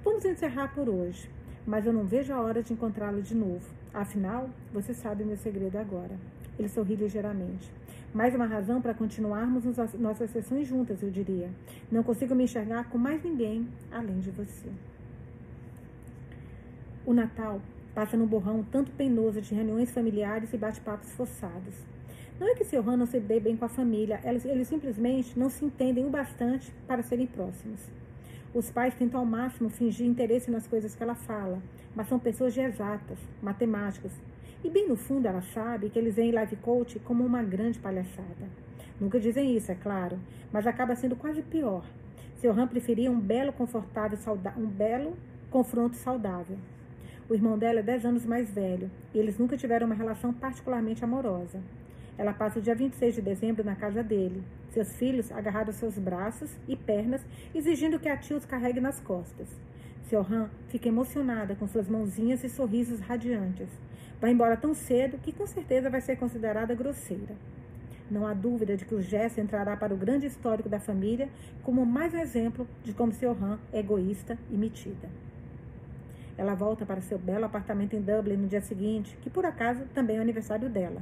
[0.03, 1.27] Vamos encerrar por hoje
[1.65, 3.67] mas eu não vejo a hora de encontrá-lo de novo.
[3.93, 6.15] Afinal, você sabe meu segredo agora.
[6.57, 7.71] Ele sorri ligeiramente.
[8.13, 9.63] Mais uma razão para continuarmos
[9.97, 11.49] nossas sessões juntas, eu diria.
[11.91, 14.69] Não consigo me enxergar com mais ninguém além de você.
[17.05, 17.61] O Natal
[17.95, 21.75] passa num borrão tanto penoso de reuniões familiares e bate-papos forçados.
[22.39, 25.37] Não é que seu Han não se dê bem com a família, eles, eles simplesmente
[25.37, 27.79] não se entendem o bastante para serem próximos.
[28.53, 31.61] Os pais tentam ao máximo fingir interesse nas coisas que ela fala,
[31.95, 34.11] mas são pessoas de exatas, matemáticas.
[34.61, 38.49] E bem no fundo ela sabe que eles veem life coach como uma grande palhaçada.
[38.99, 40.19] Nunca dizem isso, é claro,
[40.51, 41.85] mas acaba sendo quase pior.
[42.41, 44.17] Seu Ram preferia um belo, confortável,
[44.57, 45.15] um belo
[45.49, 46.57] confronto saudável.
[47.29, 51.05] O irmão dela é 10 anos mais velho e eles nunca tiveram uma relação particularmente
[51.05, 51.61] amorosa.
[52.17, 55.97] Ela passa o dia 26 de dezembro na casa dele, seus filhos agarrados aos seus
[55.97, 59.47] braços e pernas, exigindo que a tia os carregue nas costas.
[60.09, 63.69] Seu Han fica emocionada com suas mãozinhas e sorrisos radiantes.
[64.19, 67.35] Vai embora tão cedo que com certeza vai ser considerada grosseira.
[68.09, 71.29] Não há dúvida de que o gesto entrará para o grande histórico da família
[71.63, 75.09] como mais um exemplo de como seu Han é egoísta e metida.
[76.37, 80.17] Ela volta para seu belo apartamento em Dublin no dia seguinte, que por acaso também
[80.17, 81.01] é o aniversário dela.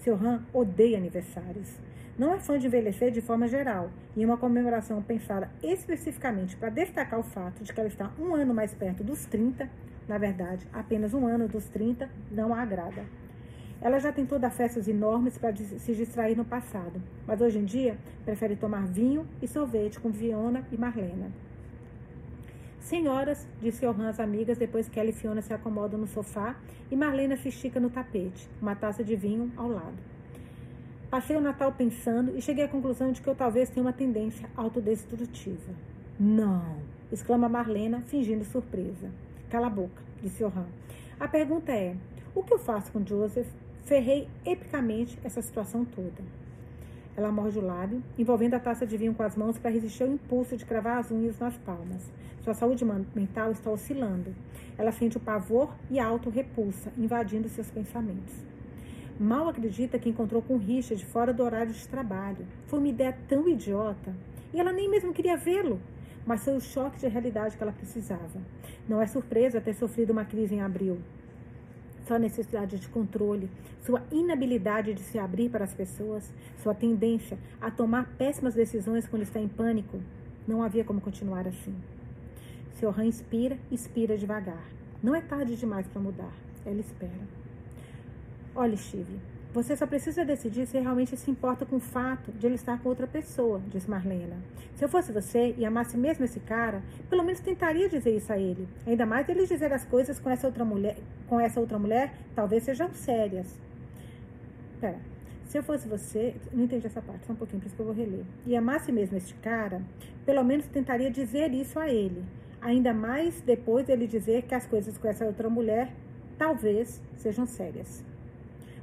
[0.00, 1.78] Seu Han odeia aniversários.
[2.18, 7.20] Não é fã de envelhecer de forma geral, e uma comemoração pensada especificamente para destacar
[7.20, 9.68] o fato de que ela está um ano mais perto dos 30,
[10.08, 13.04] na verdade, apenas um ano dos 30, não a agrada.
[13.80, 17.96] Ela já tentou dar festas enormes para se distrair no passado, mas hoje em dia
[18.24, 21.30] prefere tomar vinho e sorvete com Fiona e Marlena.
[22.80, 26.56] Senhoras, disse Johan às amigas depois que ela e Fiona se acomodam no sofá
[26.90, 29.98] e Marlena se estica no tapete, uma taça de vinho ao lado.
[31.10, 34.48] Passei o Natal pensando e cheguei à conclusão de que eu talvez tenha uma tendência
[34.56, 35.72] autodestrutiva.
[36.18, 36.76] Não!
[37.12, 39.10] exclama Marlena, fingindo surpresa.
[39.50, 40.66] Cala a boca, disse Johan.
[41.18, 41.96] A pergunta é:
[42.34, 43.48] o que eu faço com Joseph?
[43.84, 46.22] Ferrei epicamente essa situação toda.
[47.16, 50.10] Ela morde o lábio, envolvendo a taça de vinho com as mãos para resistir ao
[50.10, 52.08] impulso de cravar as unhas nas palmas.
[52.42, 54.34] Sua saúde mental está oscilando.
[54.78, 58.34] Ela sente o pavor e a auto-repulsa invadindo seus pensamentos.
[59.18, 62.46] Mal acredita que encontrou com Richard fora do horário de trabalho.
[62.66, 64.14] Foi uma ideia tão idiota.
[64.54, 65.78] E ela nem mesmo queria vê-lo.
[66.24, 68.40] Mas foi o choque de realidade que ela precisava.
[68.88, 70.98] Não é surpresa ter sofrido uma crise em abril.
[72.06, 73.50] Sua necessidade de controle,
[73.82, 79.22] sua inabilidade de se abrir para as pessoas, sua tendência a tomar péssimas decisões quando
[79.22, 80.00] está em pânico.
[80.48, 81.74] Não havia como continuar assim.
[82.88, 84.64] Rã inspira, expira devagar.
[85.02, 86.32] Não é tarde demais para mudar.
[86.64, 87.28] Ela espera.
[88.54, 89.18] Olhe, Steve,
[89.52, 92.88] você só precisa decidir se realmente se importa com o fato de ele estar com
[92.88, 94.36] outra pessoa, disse Marlena.
[94.76, 98.38] Se eu fosse você e amasse mesmo esse cara, pelo menos tentaria dizer isso a
[98.38, 98.68] ele.
[98.86, 100.96] Ainda mais ele dizer as coisas com essa outra mulher,
[101.28, 103.58] com essa outra mulher, talvez sejam sérias.
[104.80, 104.98] Pera,
[105.46, 107.86] se eu fosse você, não entendi essa parte, só um pouquinho, por isso que eu
[107.86, 108.24] vou reler.
[108.46, 109.82] E amasse mesmo este cara,
[110.24, 112.22] pelo menos tentaria dizer isso a ele.
[112.60, 115.92] Ainda mais depois dele dizer que as coisas com essa outra mulher
[116.36, 118.04] talvez sejam sérias.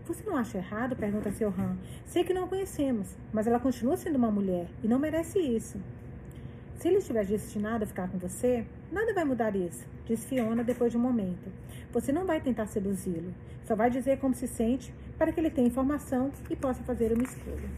[0.07, 0.95] Você não acha errado?
[0.95, 1.77] Pergunta seu Han.
[2.05, 5.79] Sei que não a conhecemos, mas ela continua sendo uma mulher e não merece isso.
[6.75, 10.91] Se ele estiver destinado a ficar com você, nada vai mudar isso, diz Fiona depois
[10.91, 11.51] de um momento.
[11.91, 15.67] Você não vai tentar seduzi-lo, só vai dizer como se sente para que ele tenha
[15.67, 17.69] informação e possa fazer uma escolha.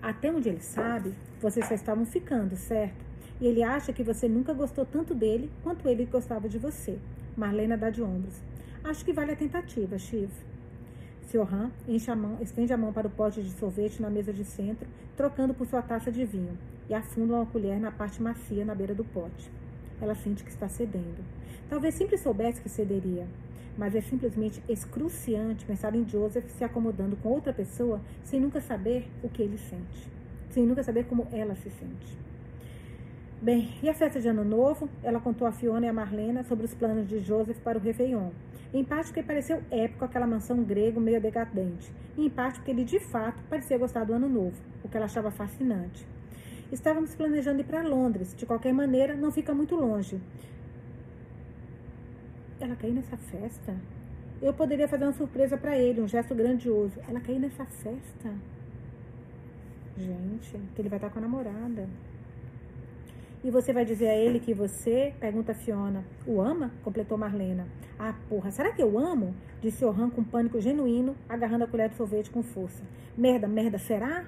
[0.00, 3.09] Até onde ele sabe, vocês só estavam ficando, certo?
[3.40, 6.98] E ele acha que você nunca gostou tanto dele quanto ele gostava de você.
[7.36, 8.34] Marlena dá de ombros.
[8.84, 10.30] Acho que vale a tentativa, Shiv.
[12.16, 15.66] Mão, estende a mão para o pote de sorvete na mesa de centro, trocando por
[15.66, 19.50] sua taça de vinho, e afunda uma colher na parte macia na beira do pote.
[20.00, 21.24] Ela sente que está cedendo.
[21.68, 23.28] Talvez sempre soubesse que cederia,
[23.78, 29.06] mas é simplesmente excruciante pensar em Joseph se acomodando com outra pessoa sem nunca saber
[29.22, 30.10] o que ele sente,
[30.50, 32.18] sem nunca saber como ela se sente.
[33.42, 34.86] Bem, e a festa de Ano Novo?
[35.02, 38.28] Ela contou a Fiona e a Marlena sobre os planos de Joseph para o Réveillon.
[38.70, 42.84] Em parte porque pareceu épico aquela mansão grego meio decadente, e em parte porque ele
[42.84, 46.06] de fato parecia gostar do Ano Novo, o que ela achava fascinante.
[46.70, 50.20] Estávamos planejando ir para Londres, de qualquer maneira, não fica muito longe.
[52.60, 53.74] Ela caiu nessa festa?
[54.42, 57.00] Eu poderia fazer uma surpresa para ele, um gesto grandioso.
[57.08, 58.34] Ela caiu nessa festa?
[59.96, 61.88] Gente, que ele vai estar com a namorada.
[63.42, 66.70] E você vai dizer a ele que você, pergunta Fiona, o ama?
[66.84, 67.66] Completou Marlena.
[67.98, 69.34] Ah, porra, será que eu amo?
[69.62, 72.82] Disse Orhan com pânico genuíno, agarrando a colher de sorvete com força.
[73.16, 74.26] Merda, merda, será?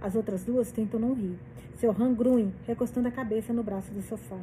[0.00, 1.38] As outras duas tentam não rir.
[1.76, 4.40] Seu Han grunhe, recostando a cabeça no braço do sofá.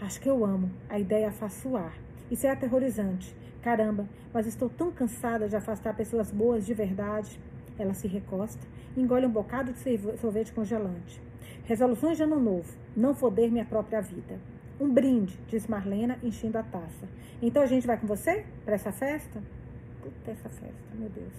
[0.00, 0.70] Acho que eu amo.
[0.88, 1.98] A ideia faz suar.
[2.30, 3.34] Isso é aterrorizante.
[3.60, 7.40] Caramba, mas estou tão cansada de afastar pessoas boas de verdade.
[7.76, 8.64] Ela se recosta
[8.96, 11.20] e engole um bocado de sorvete congelante.
[11.64, 12.72] Resoluções de ano novo.
[12.96, 14.38] Não foder minha própria vida.
[14.80, 17.08] Um brinde, disse Marlena, enchendo a taça.
[17.40, 19.42] Então a gente vai com você para essa festa?
[20.02, 21.32] Puta, essa festa, meu Deus.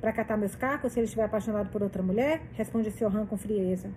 [0.00, 2.40] Para catar meus cacos se ele estiver apaixonado por outra mulher?
[2.52, 3.88] Responde seu com frieza.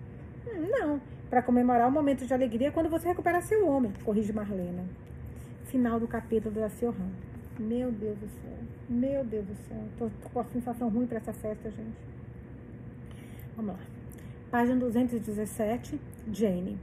[0.46, 4.84] Hum, não, para comemorar o momento de alegria quando você recuperar seu homem, corrige Marlena.
[5.66, 7.10] Final do capítulo da Siohan.
[7.58, 8.58] Meu Deus do céu.
[8.88, 9.78] Meu Deus do céu.
[9.98, 11.96] Tô, tô com a sensação ruim para essa festa, gente.
[13.56, 13.91] Vamos lá.
[14.52, 15.98] Página 217,
[16.30, 16.78] Jane.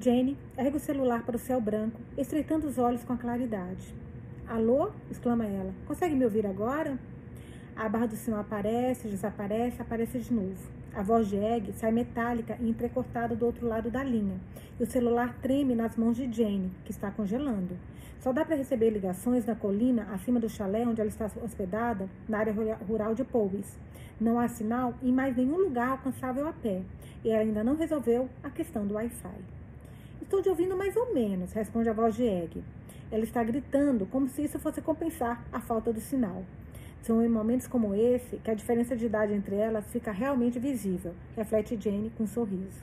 [0.00, 3.94] Jane ergue o celular para o céu branco, estreitando os olhos com a claridade.
[4.44, 4.90] Alô?
[5.08, 5.72] exclama ela.
[5.86, 6.98] Consegue me ouvir agora?
[7.76, 10.58] A barra do sinal aparece, desaparece, aparece de novo.
[10.92, 14.34] A voz de Egg sai metálica e entrecortada do outro lado da linha,
[14.80, 17.78] e o celular treme nas mãos de Jane, que está congelando.
[18.18, 22.38] Só dá para receber ligações na colina acima do chalé onde ela está hospedada, na
[22.38, 22.52] área
[22.84, 23.78] rural de Powys.
[24.20, 26.82] Não há sinal em mais nenhum lugar alcançável a pé.
[27.24, 29.58] E ela ainda não resolveu a questão do Wi-Fi.
[30.20, 32.62] Estou te ouvindo mais ou menos, responde a voz de Egg.
[33.10, 36.44] Ela está gritando, como se isso fosse compensar a falta do sinal.
[37.00, 41.14] São em momentos como esse que a diferença de idade entre elas fica realmente visível,
[41.36, 42.82] reflete Jane com um sorriso.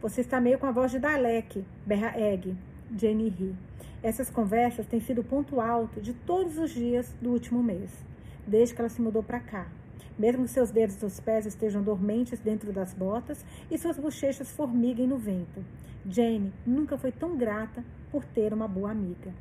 [0.00, 2.56] Você está meio com a voz de Dalek, berra Egg.
[2.96, 3.54] Jane ri.
[4.02, 7.90] Essas conversas têm sido o ponto alto de todos os dias do último mês,
[8.46, 9.66] desde que ela se mudou para cá.
[10.18, 15.06] Mesmo que seus dedos dos pés estejam dormentes dentro das botas e suas bochechas formiguem
[15.06, 15.62] no vento.
[16.08, 19.32] Jane nunca foi tão grata por ter uma boa amiga.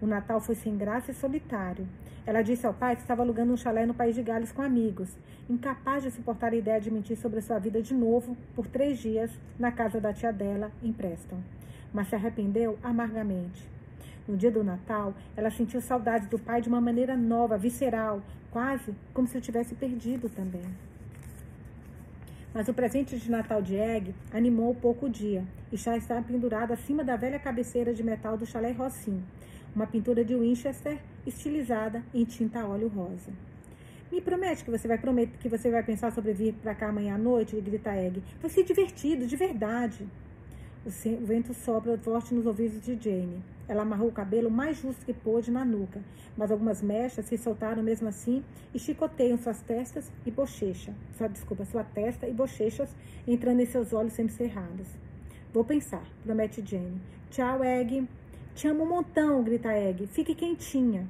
[0.00, 1.86] O Natal foi sem graça e solitário.
[2.24, 5.16] Ela disse ao pai que estava alugando um chalé no País de Gales com amigos,
[5.48, 9.30] incapaz de suportar a ideia de mentir sobre sua vida de novo por três dias
[9.58, 11.40] na casa da tia dela, em Preston.
[11.92, 13.68] Mas se arrependeu amargamente.
[14.26, 18.94] No dia do Natal, ela sentiu saudade do pai de uma maneira nova, visceral, quase
[19.12, 20.62] como se o tivesse perdido também.
[22.54, 26.72] Mas o presente de Natal de Egg animou pouco o dia e já estava pendurado
[26.72, 29.22] acima da velha cabeceira de metal do chalé Rossin,
[29.74, 33.32] uma pintura de Winchester estilizada em tinta óleo rosa.
[34.12, 37.14] Me promete que você vai prometer que você vai pensar sobre vir para cá amanhã
[37.14, 38.22] à noite, grita Egg.
[38.42, 40.06] Vai ser divertido, de verdade.
[40.84, 40.90] O
[41.24, 43.42] vento sopra forte nos ouvidos de Jane.
[43.68, 46.00] Ela amarrou o cabelo o mais justo que pôde na nuca,
[46.36, 48.44] mas algumas mechas se soltaram mesmo assim
[48.74, 50.92] e chicoteiam suas testas e bochecha.
[51.16, 52.94] Sua, desculpa, sua testa e bochechas
[53.26, 54.88] entrando em seus olhos semicerrados.
[55.52, 57.00] Vou pensar, promete Jane.
[57.30, 58.08] Tchau, Egg.
[58.54, 60.06] Te amo um montão, grita Egg.
[60.06, 61.06] Fique quentinha.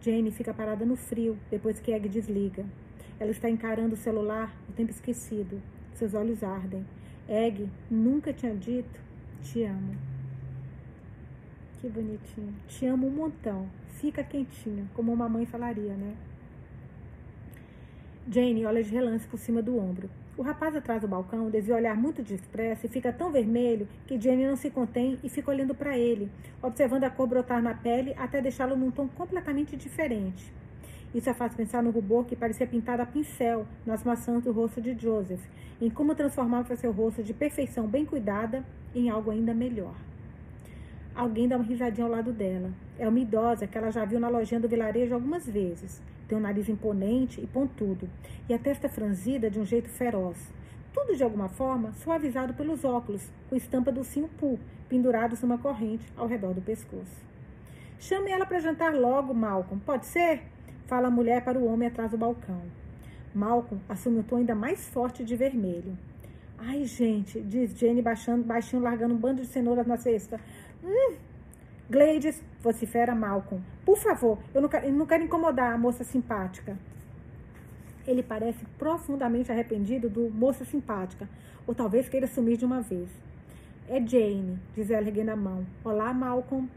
[0.00, 2.64] Jane fica parada no frio depois que Egg desliga.
[3.18, 5.60] Ela está encarando o celular o tempo esquecido.
[5.94, 6.86] Seus olhos ardem.
[7.28, 9.00] Egg nunca tinha dito
[9.42, 9.94] te amo.
[11.80, 12.54] Que bonitinho.
[12.66, 13.68] Te amo um montão.
[14.00, 16.14] Fica quentinha, como uma mãe falaria, né?
[18.28, 20.10] Jane olha de relance por cima do ombro.
[20.36, 24.46] O rapaz atrás do balcão desvia olhar muito depressa e fica tão vermelho que Jane
[24.46, 28.40] não se contém e fica olhando para ele, observando a cor brotar na pele até
[28.40, 30.52] deixá-lo num tom completamente diferente.
[31.14, 34.80] Isso a faz pensar no rubor que parecia pintado a pincel nas maçãs do rosto
[34.80, 35.44] de Joseph,
[35.80, 38.64] em como transformava seu rosto de perfeição bem cuidada
[38.94, 39.94] em algo ainda melhor.
[41.18, 42.70] Alguém dá uma risadinha ao lado dela.
[42.96, 46.00] É uma idosa que ela já viu na lojinha do vilarejo algumas vezes.
[46.28, 48.08] Tem um nariz imponente e pontudo,
[48.48, 50.38] e a testa franzida de um jeito feroz.
[50.92, 56.28] Tudo de alguma forma suavizado pelos óculos, com estampa do Simpu, pendurados numa corrente ao
[56.28, 57.26] redor do pescoço.
[57.98, 59.82] Chame ela para jantar logo, Malcolm.
[59.84, 60.42] Pode ser?
[60.86, 62.62] Fala a mulher para o homem atrás do balcão.
[63.34, 65.98] Malcolm assume um tom ainda mais forte de vermelho.
[66.60, 70.40] Ai, gente, diz Jane baixando, baixinho, largando um bando de cenouras na cesta.
[70.82, 71.16] Hum.
[71.90, 73.64] Gleides, vocifera Malcolm.
[73.84, 76.76] Por favor, eu não, quero, eu não quero incomodar a moça simpática.
[78.06, 81.28] Ele parece profundamente arrependido do moça simpática,
[81.66, 83.08] ou talvez queira sumir de uma vez.
[83.88, 85.66] É Jane, diz ela erguendo a mão.
[85.82, 86.68] Olá, Malcolm.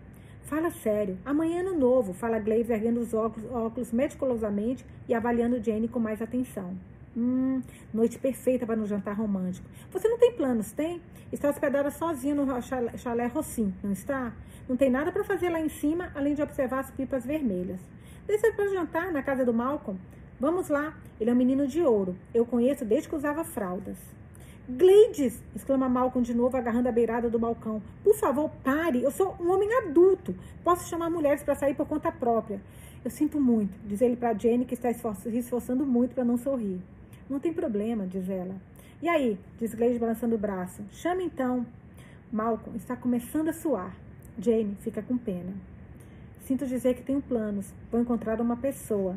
[0.44, 1.18] Fala sério.
[1.26, 6.00] Amanhã é ano novo, fala Gleides erguendo os óculos, óculos meticulosamente e avaliando Jane com
[6.00, 6.76] mais atenção.
[7.16, 7.62] Hum,
[7.94, 9.68] noite perfeita para um jantar romântico.
[9.92, 11.02] Você não tem planos, tem?
[11.32, 14.34] Está hospedada sozinha no chalé, chalé Rossim, não está?
[14.68, 17.82] Não tem nada para fazer lá em cima, além de observar as pipas vermelhas.
[18.26, 20.00] Desça para jantar na casa do Malcolm.
[20.40, 22.16] Vamos lá, ele é um menino de ouro.
[22.34, 23.98] Eu conheço desde que usava fraldas.
[24.70, 25.44] Gleides!
[25.54, 27.82] exclama Malcolm de novo, agarrando a beirada do balcão.
[28.04, 29.04] Por favor, pare.
[29.04, 30.34] Eu sou um homem adulto.
[30.64, 32.62] Posso chamar mulheres para sair por conta própria.
[33.04, 36.80] Eu sinto muito, diz ele para Jane, que está se esforçando muito para não sorrir.
[37.32, 38.54] Não tem problema, diz ela.
[39.02, 39.40] E aí?
[39.58, 40.84] Diz Gleice balançando o braço.
[40.92, 41.66] Chama então.
[42.30, 43.96] Malcolm está começando a suar.
[44.38, 45.54] Jane fica com pena.
[46.42, 47.74] Sinto dizer que tenho planos.
[47.90, 49.16] Vou encontrar uma pessoa.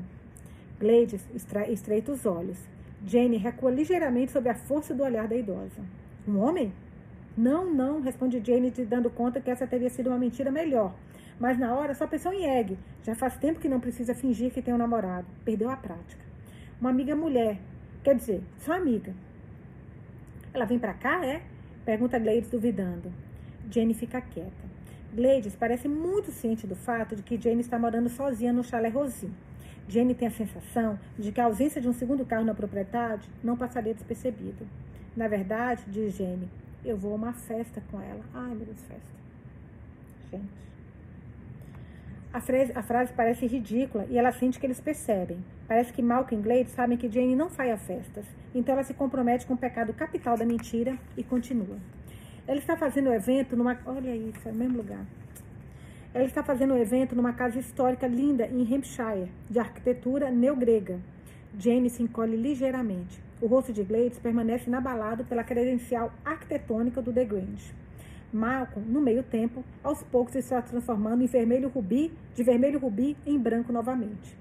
[0.79, 1.29] Gleides
[1.69, 2.57] estreita os olhos.
[3.05, 5.83] Jane recua ligeiramente sob a força do olhar da idosa.
[6.27, 6.73] Um homem?
[7.37, 10.95] Não, não, responde Jane, dando conta que essa teria sido uma mentira melhor.
[11.37, 12.79] Mas na hora só pensou em Egg.
[13.03, 15.27] Já faz tempo que não precisa fingir que tem um namorado.
[15.45, 16.23] Perdeu a prática.
[16.81, 17.59] Uma amiga mulher,
[18.05, 19.15] Quer dizer, sua amiga.
[20.53, 21.41] Ela vem para cá, é?
[21.87, 23.11] Pergunta Gleides duvidando.
[23.71, 24.75] Jane fica quieta.
[25.15, 29.31] Gleides parece muito ciente do fato de que Jane está morando sozinha no chalé Rosi.
[29.89, 33.57] Jane tem a sensação de que a ausência de um segundo carro na propriedade não
[33.57, 34.67] passaria despercebido.
[35.17, 36.49] Na verdade, diz Jane,
[36.85, 38.23] eu vou a uma festa com ela.
[38.35, 39.15] Ai, meu Deus, festa.
[40.31, 40.74] Gente.
[42.35, 45.39] A frase, a frase parece ridícula e ela sente que eles percebem.
[45.69, 48.27] Parece que Malcolm e Glade sabem que Jane não faia festas.
[48.53, 51.79] Então ela se compromete com o pecado capital da mentira e continua.
[52.45, 53.79] Ela está fazendo o evento numa.
[53.87, 55.07] Olha isso, é o mesmo lugar.
[56.13, 60.99] Ela está fazendo um evento numa casa histórica linda em Hampshire, de arquitetura neogrega.
[61.57, 63.23] Jane se encolhe ligeiramente.
[63.41, 67.84] O rosto de Glades permanece inabalado pela credencial arquitetônica do The Grange.
[68.35, 73.39] Malcolm, no meio tempo, aos poucos está transformando em vermelho rubi, de vermelho rubi em
[73.39, 74.37] branco novamente.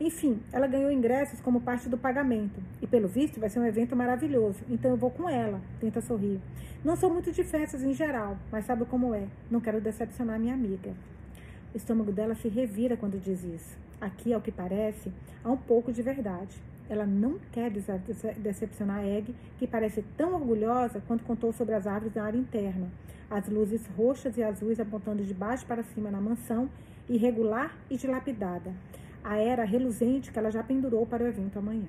[0.00, 2.60] Enfim, ela ganhou ingressos como parte do pagamento.
[2.82, 4.58] E pelo visto vai ser um evento maravilhoso.
[4.68, 5.60] Então eu vou com ela.
[5.78, 6.40] Tenta sorrir.
[6.84, 9.26] Não sou muito de festas em geral, mas sabe como é.
[9.50, 10.92] Não quero decepcionar minha amiga.
[11.72, 13.78] O estômago dela se revira quando diz isso.
[14.00, 15.12] Aqui, ao que parece,
[15.44, 16.56] há um pouco de verdade.
[16.90, 22.12] Ela não quer decepcionar a Egg, que parece tão orgulhosa quanto contou sobre as árvores
[22.12, 22.88] da área interna.
[23.30, 26.68] As luzes roxas e azuis apontando de baixo para cima na mansão,
[27.08, 28.74] irregular e dilapidada.
[29.22, 31.86] A era reluzente que ela já pendurou para o evento amanhã.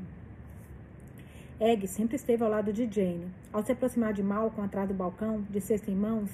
[1.60, 3.28] Egg sempre esteve ao lado de Jane.
[3.52, 6.30] Ao se aproximar de Malcolm atrás do balcão, de cesta em mãos,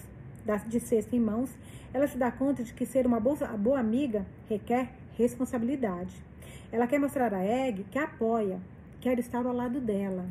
[0.67, 1.57] de cesta em mãos,
[1.93, 6.15] ela se dá conta de que ser uma boa, boa amiga requer responsabilidade.
[6.71, 8.59] Ela quer mostrar a Egg que a apoia,
[8.99, 10.25] quer estar ao lado dela.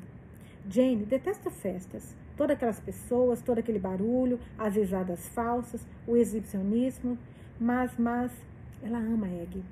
[0.69, 2.15] Jane detesta festas.
[2.37, 7.17] Todas aquelas pessoas, todo aquele barulho, as risadas falsas, o exibicionismo,
[7.59, 8.31] mas, mas,
[8.83, 9.65] ela ama Egg.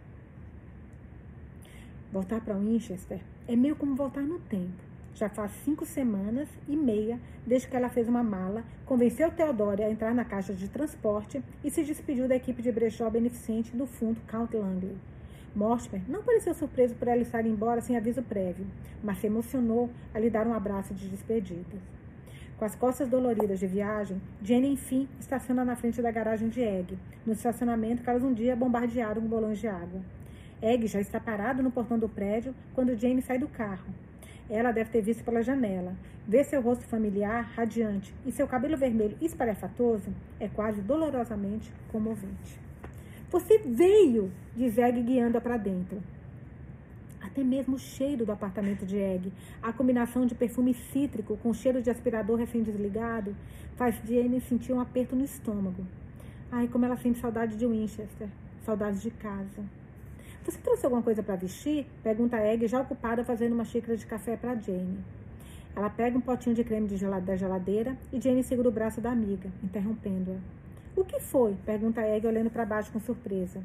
[2.10, 4.82] Voltar para Winchester é meio como voltar no tempo.
[5.14, 9.90] Já faz cinco semanas e meia desde que ela fez uma mala, convenceu Theodore a
[9.90, 14.20] entrar na caixa de transporte e se despediu da equipe de brechó beneficente do fundo
[14.26, 14.96] Count Langley.
[15.54, 18.66] Mortimer não pareceu surpreso por ela estar embora sem aviso prévio,
[19.02, 21.76] mas se emocionou a lhe dar um abraço de despedida.
[22.58, 26.98] Com as costas doloridas de viagem, Jenny enfim estaciona na frente da garagem de Egg,
[27.24, 30.00] no estacionamento que elas um dia bombardearam com bolões de água.
[30.60, 33.92] Egg já está parado no portão do prédio quando Jane sai do carro.
[34.48, 35.94] Ela deve ter visto pela janela.
[36.26, 42.63] Ver seu rosto familiar, radiante, e seu cabelo vermelho espalhafatoso é quase dolorosamente comovente.
[43.34, 46.00] Você veio, diz Egg guiando-a para dentro.
[47.20, 51.82] Até mesmo o cheiro do apartamento de Egg, a combinação de perfume cítrico com cheiro
[51.82, 53.34] de aspirador recém-desligado,
[53.74, 55.84] faz Jane sentir um aperto no estômago.
[56.48, 58.28] Ai, como ela sente saudade de Winchester,
[58.64, 59.64] saudade de casa.
[60.44, 61.88] Você trouxe alguma coisa para vestir?
[62.04, 65.04] Pergunta Egg, já ocupada fazendo uma xícara de café para Jane.
[65.74, 69.00] Ela pega um potinho de creme de gelade da geladeira e Jane segura o braço
[69.00, 70.63] da amiga, interrompendo-a.
[70.96, 71.56] O que foi?
[71.66, 73.60] Pergunta Egg, olhando para baixo com surpresa.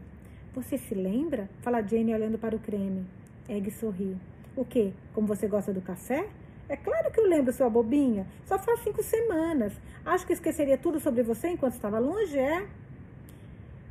[0.55, 1.47] Você se lembra?
[1.61, 3.05] Fala Jane, olhando para o creme.
[3.47, 4.17] Egg sorri.
[4.55, 4.93] O quê?
[5.13, 6.27] Como você gosta do café?
[6.67, 8.25] É claro que eu lembro, sua bobinha.
[8.47, 9.73] Só faz cinco semanas.
[10.03, 12.65] Acho que esqueceria tudo sobre você enquanto estava longe, é?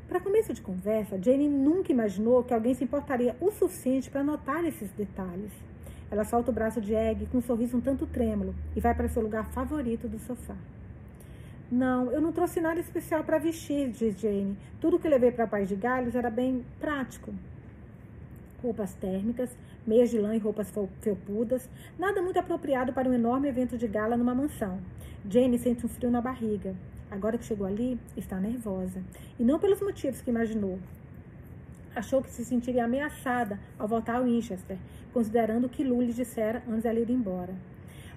[0.09, 4.65] Para começo de conversa, Jane nunca imaginou que alguém se importaria o suficiente para notar
[4.65, 5.53] esses detalhes.
[6.11, 9.09] Ela solta o braço de Egg com um sorriso um tanto trêmulo e vai para
[9.09, 10.57] seu lugar favorito do sofá.
[11.71, 14.57] Não, eu não trouxe nada especial para vestir, diz Jane.
[14.81, 17.35] Tudo que levei para Paz de Galhos era bem prático.
[18.63, 19.55] Roupas térmicas,
[19.87, 24.17] meias de lã e roupas felpudas, nada muito apropriado para um enorme evento de gala
[24.17, 24.81] numa mansão.
[25.29, 26.75] Jane sente um frio na barriga.
[27.11, 29.03] Agora que chegou ali, está nervosa.
[29.39, 30.79] E não pelos motivos que imaginou.
[31.95, 34.79] Achou que se sentiria ameaçada ao voltar ao Winchester,
[35.13, 37.55] considerando o que Lu lhe dissera antes dela ir embora.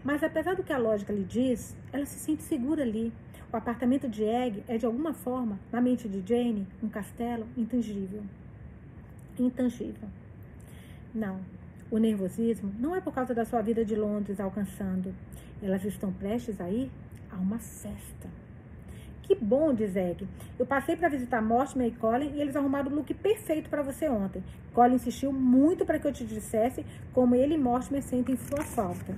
[0.04, 3.12] Mas apesar do que a lógica lhe diz, ela se sente segura ali.
[3.52, 8.24] O apartamento de Egg é, de alguma forma, na mente de Jane, um castelo intangível.
[9.38, 10.08] Intangível.
[11.14, 11.41] Não,
[11.89, 15.14] o nervosismo não é por causa da sua vida de Londres alcançando.
[15.62, 16.89] Elas estão prestes a ir
[17.30, 18.30] a uma festa.
[19.22, 20.26] Que bom, diz Egg.
[20.58, 24.08] Eu passei para visitar Mortimer e Colin e eles arrumaram o look perfeito para você
[24.08, 24.41] ontem.
[24.74, 29.14] Colin insistiu muito para que eu te dissesse como ele e Mortimer sentem sua falta.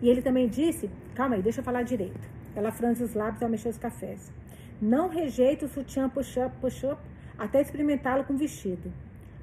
[0.00, 2.39] E ele também disse: Calma aí, deixa eu falar direito.
[2.54, 4.32] Ela franze os lábios ao mexer os cafés.
[4.80, 7.00] Não rejeita o sutiã push-up, push-up,
[7.38, 8.92] até experimentá-lo com vestido.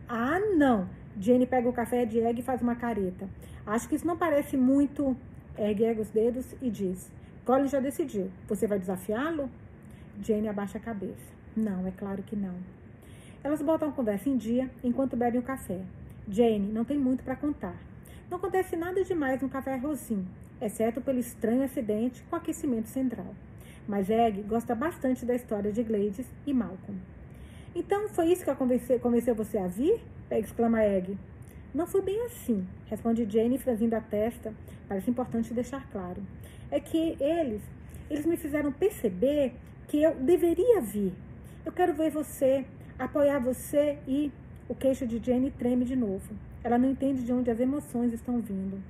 [0.07, 0.87] Ah, não!
[1.19, 3.27] Jenny pega o café de Egg e faz uma careta.
[3.65, 5.15] Acho que isso não parece muito.
[5.57, 7.11] Ergue os dedos e diz:
[7.43, 8.29] Colin já decidiu.
[8.47, 9.49] Você vai desafiá-lo?
[10.21, 11.33] Jane abaixa a cabeça.
[11.55, 12.55] Não, é claro que não.
[13.43, 15.81] Elas botam a conversa em dia enquanto bebem o café.
[16.29, 17.75] Jane não tem muito para contar.
[18.29, 20.27] Não acontece nada demais no café Rosim,
[20.61, 23.33] exceto pelo estranho acidente com aquecimento central.
[23.87, 26.99] Mas Egg gosta bastante da história de Gladys e Malcolm.
[27.75, 30.01] Então, foi isso que convenceu, convenceu você a vir?
[30.31, 31.17] exclama Egg.
[31.73, 34.53] Não foi bem assim, responde Jane, franzindo a testa.
[34.87, 36.21] Parece importante deixar claro.
[36.71, 37.61] É que eles,
[38.09, 39.53] eles me fizeram perceber
[39.87, 41.13] que eu deveria vir.
[41.65, 42.65] Eu quero ver você,
[42.97, 44.31] apoiar você e
[44.67, 46.35] o queixo de Jenny treme de novo.
[46.63, 48.81] Ela não entende de onde as emoções estão vindo.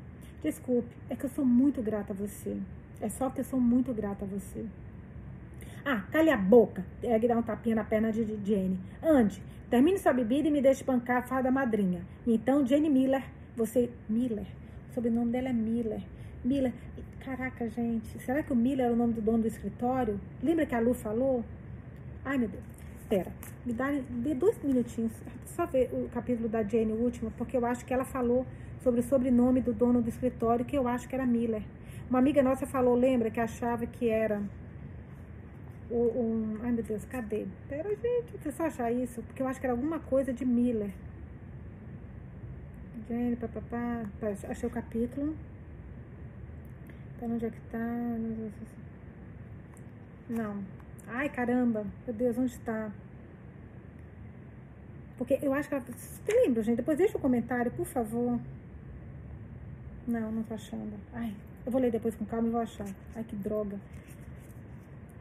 [0.47, 2.55] Desculpe, é que eu sou muito grata a você.
[3.01, 4.65] É só que eu sou muito grata a você.
[5.83, 6.85] Ah, calha a boca.
[7.03, 8.79] Egg dá um tapinha na perna de Jane.
[9.03, 12.01] Ande, termine sua bebida e me deixe bancar a fada madrinha.
[12.25, 13.25] Então, Jane Miller,
[13.57, 13.89] você.
[14.07, 14.45] Miller.
[14.89, 16.01] O sobrenome dela é Miller.
[16.45, 16.71] Miller.
[17.19, 18.17] Caraca, gente.
[18.19, 20.17] Será que o Miller era o nome do dono do escritório?
[20.41, 21.43] Lembra que a Lu falou?
[22.23, 22.63] Ai, meu Deus.
[23.01, 23.33] Espera,
[23.65, 25.11] me dá dê dois minutinhos.
[25.45, 28.45] Só ver o capítulo da Jane, o último, porque eu acho que ela falou
[28.81, 31.63] sobre o sobrenome do dono do escritório, que eu acho que era Miller.
[32.09, 34.41] Uma amiga nossa falou, lembra, que achava que era
[35.89, 37.47] o, um, ai meu Deus, cadê?
[37.69, 40.91] Pera, gente, deixa eu achar isso, porque eu acho que era alguma coisa de Miller.
[43.07, 45.35] Jane, papapá, tá, achei o capítulo.
[47.19, 47.79] Tá onde é que tá?
[50.29, 50.63] Não.
[51.07, 52.91] Ai, caramba, meu Deus, onde está?
[55.17, 55.83] Porque eu acho que ela.
[55.83, 56.77] Você lembra, gente?
[56.77, 58.39] Depois deixa o um comentário, por favor.
[60.07, 60.93] Não, não tô achando.
[61.11, 61.35] Ai,
[61.65, 62.87] eu vou ler depois com calma e vou achar.
[63.13, 63.77] Ai, que droga.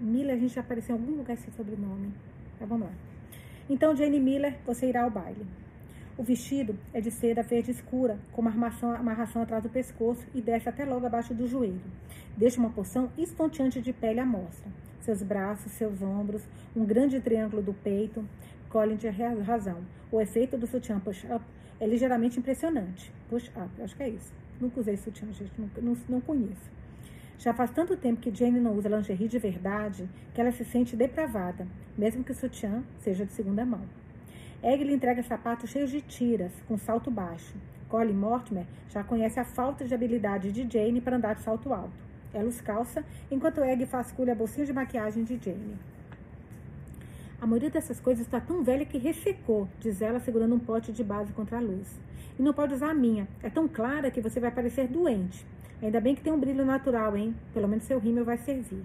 [0.00, 2.12] Miller, a gente já apareceu em algum lugar esse sobrenome.
[2.56, 2.92] Tá, vamos lá.
[3.68, 5.44] Então, Jane Miller, você irá ao baile.
[6.16, 10.40] O vestido é de seda verde escura, com uma amarração, amarração atrás do pescoço e
[10.40, 11.80] desce até logo abaixo do joelho.
[12.36, 14.70] Deixa uma porção estonteante de pele à mostra.
[15.00, 16.42] Seus braços, seus ombros,
[16.76, 18.24] um grande triângulo do peito.
[18.70, 19.12] Colin tinha
[19.42, 19.78] razão.
[20.12, 21.44] O efeito do sutiã push-up
[21.80, 23.12] é ligeiramente impressionante.
[23.28, 24.45] Push-up, acho que é isso.
[24.60, 26.70] Nunca usei sutiã, gente, não, não, conheço.
[27.38, 30.96] Já faz tanto tempo que Jane não usa lingerie de verdade que ela se sente
[30.96, 33.82] depravada, mesmo que o sutiã seja de segunda mão.
[34.62, 37.54] Egg lhe entrega sapatos cheios de tiras, com salto baixo.
[37.88, 42.06] Colin Mortimer já conhece a falta de habilidade de Jane para andar de salto alto.
[42.32, 45.76] Ela os calça, enquanto Egg vasculha a bolsinha de maquiagem de Jane.
[47.38, 51.04] A maioria dessas coisas está tão velha que ressecou, diz ela, segurando um pote de
[51.04, 51.86] base contra a luz.
[52.38, 53.26] E não pode usar a minha.
[53.42, 55.46] É tão clara que você vai parecer doente.
[55.82, 57.34] Ainda bem que tem um brilho natural, hein?
[57.52, 58.82] Pelo menos seu rímel vai servir.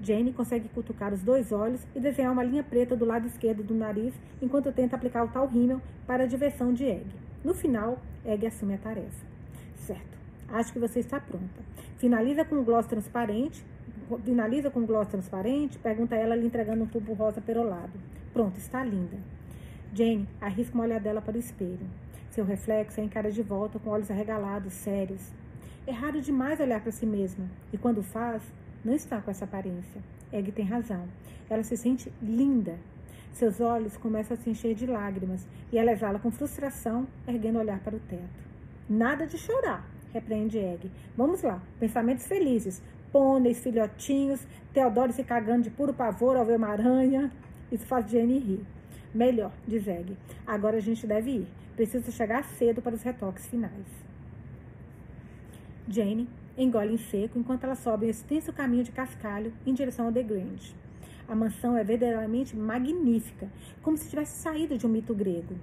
[0.00, 3.74] Jane consegue cutucar os dois olhos e desenhar uma linha preta do lado esquerdo do
[3.74, 7.06] nariz enquanto tenta aplicar o tal rímel para a diversão de Egg.
[7.44, 9.24] No final, Egg assume a tarefa.
[9.76, 11.62] Certo, acho que você está pronta.
[11.98, 13.64] Finaliza com um gloss transparente.
[14.24, 17.92] Finaliza com um gloss transparente, pergunta ela lhe entregando um tubo rosa perolado.
[18.32, 19.16] Pronto, está linda.
[19.94, 21.86] Jane arrisca uma olhadela para o espelho.
[22.32, 25.20] Seu reflexo é encara de volta com olhos arregalados, sérios.
[25.86, 28.42] É raro demais olhar para si mesma, e quando faz,
[28.82, 30.00] não está com essa aparência.
[30.32, 31.06] Egg tem razão.
[31.50, 32.78] Ela se sente linda.
[33.34, 37.60] Seus olhos começam a se encher de lágrimas e ela exala com frustração, erguendo o
[37.60, 38.42] olhar para o teto.
[38.88, 40.90] Nada de chorar, repreende Egg.
[41.14, 42.82] Vamos lá, pensamentos felizes.
[43.12, 47.30] Pôneis, filhotinhos, Teodoro se cagando de puro pavor ao ver uma aranha.
[47.70, 48.66] Isso faz Jenny rir.
[49.14, 50.16] Melhor, diz Egg.
[50.46, 51.61] Agora a gente deve ir.
[51.76, 53.86] Preciso chegar cedo para os retoques finais.
[55.88, 60.12] Jane engole em seco enquanto ela sobe um extenso caminho de cascalho em direção ao
[60.12, 60.74] The Grange.
[61.26, 63.48] A mansão é verdadeiramente magnífica,
[63.80, 65.54] como se tivesse saído de um mito grego.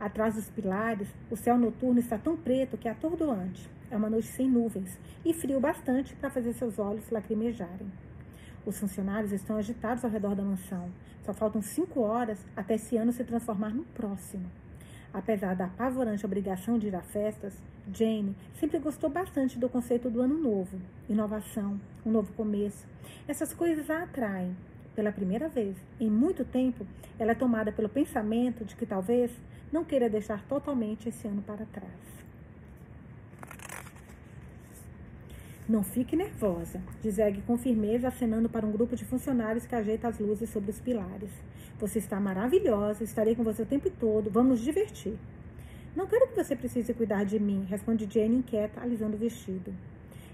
[0.00, 3.68] Atrás dos pilares, o céu noturno está tão preto que é atordoante.
[3.90, 7.90] É uma noite sem nuvens e frio bastante para fazer seus olhos lacrimejarem.
[8.64, 10.90] Os funcionários estão agitados ao redor da mansão.
[11.24, 14.46] Só faltam cinco horas até esse ano se transformar no próximo.
[15.18, 17.52] Apesar da apavorante obrigação de ir a festas,
[17.92, 22.86] Jane sempre gostou bastante do conceito do ano novo, inovação, um novo começo.
[23.26, 24.56] Essas coisas a atraem.
[24.94, 26.86] Pela primeira vez em muito tempo,
[27.18, 29.32] ela é tomada pelo pensamento de que talvez
[29.72, 31.90] não queira deixar totalmente esse ano para trás.
[35.68, 40.06] Não fique nervosa, diz Egg com firmeza, acenando para um grupo de funcionários que ajeita
[40.06, 41.30] as luzes sobre os pilares.
[41.80, 45.16] Você está maravilhosa, estarei com você o tempo todo, vamos divertir.
[45.94, 49.72] Não quero que você precise cuidar de mim, responde Jane inquieta, alisando o vestido.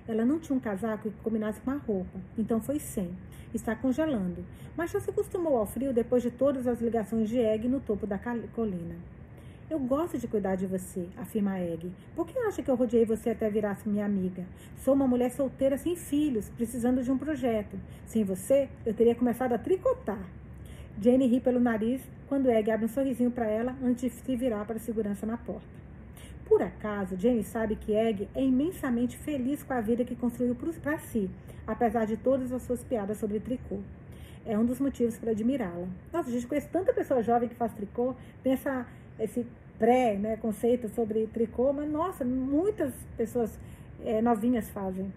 [0.09, 3.11] Ela não tinha um casaco que combinasse com a roupa, então foi sem.
[3.53, 4.43] Está congelando,
[4.75, 8.07] mas já se acostumou ao frio depois de todas as ligações de Egg no topo
[8.07, 8.97] da colina.
[9.69, 11.93] Eu gosto de cuidar de você, afirma Egg.
[12.17, 14.47] Por que acha que eu rodeei você até virar minha amiga?
[14.79, 17.79] Sou uma mulher solteira sem filhos, precisando de um projeto.
[18.07, 20.25] Sem você, eu teria começado a tricotar.
[21.01, 24.65] Jane ri pelo nariz quando Egg abre um sorrisinho para ela antes de se virar
[24.65, 25.67] para a segurança na porta.
[26.47, 30.99] Por acaso, Jane sabe que Egg é imensamente feliz com a vida que construiu para
[30.99, 31.31] si,
[31.67, 33.79] apesar de todas as suas piadas sobre tricô.
[34.47, 35.89] É um dos motivos para admirá-la.
[36.13, 38.87] Nossa, a gente conhece tanta pessoa jovem que faz tricô, tem essa,
[39.19, 39.47] esse
[39.79, 43.59] pré-conceito né, sobre tricô, mas nossa, muitas pessoas
[44.05, 45.13] é, novinhas fazem.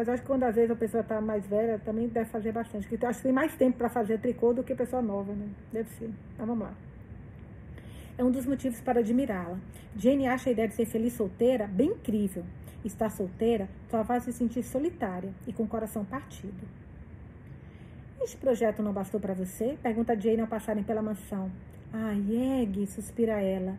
[0.00, 2.88] Mas acho que quando às vezes a pessoa está mais velha, também deve fazer bastante.
[2.88, 5.46] Porque acho que tem mais tempo para fazer tricô do que pessoa nova, né?
[5.70, 6.10] Deve ser.
[6.32, 6.72] Então vamos lá.
[8.16, 9.58] É um dos motivos para admirá-la.
[9.94, 12.42] Jane acha a ideia de ser feliz solteira bem incrível.
[12.82, 16.66] Estar solteira só faz se sentir solitária e com o coração partido.
[18.22, 19.76] Este projeto não bastou para você?
[19.82, 21.50] Pergunta Jane ao passarem pela mansão.
[21.92, 23.76] Ai, Egg, suspira ela.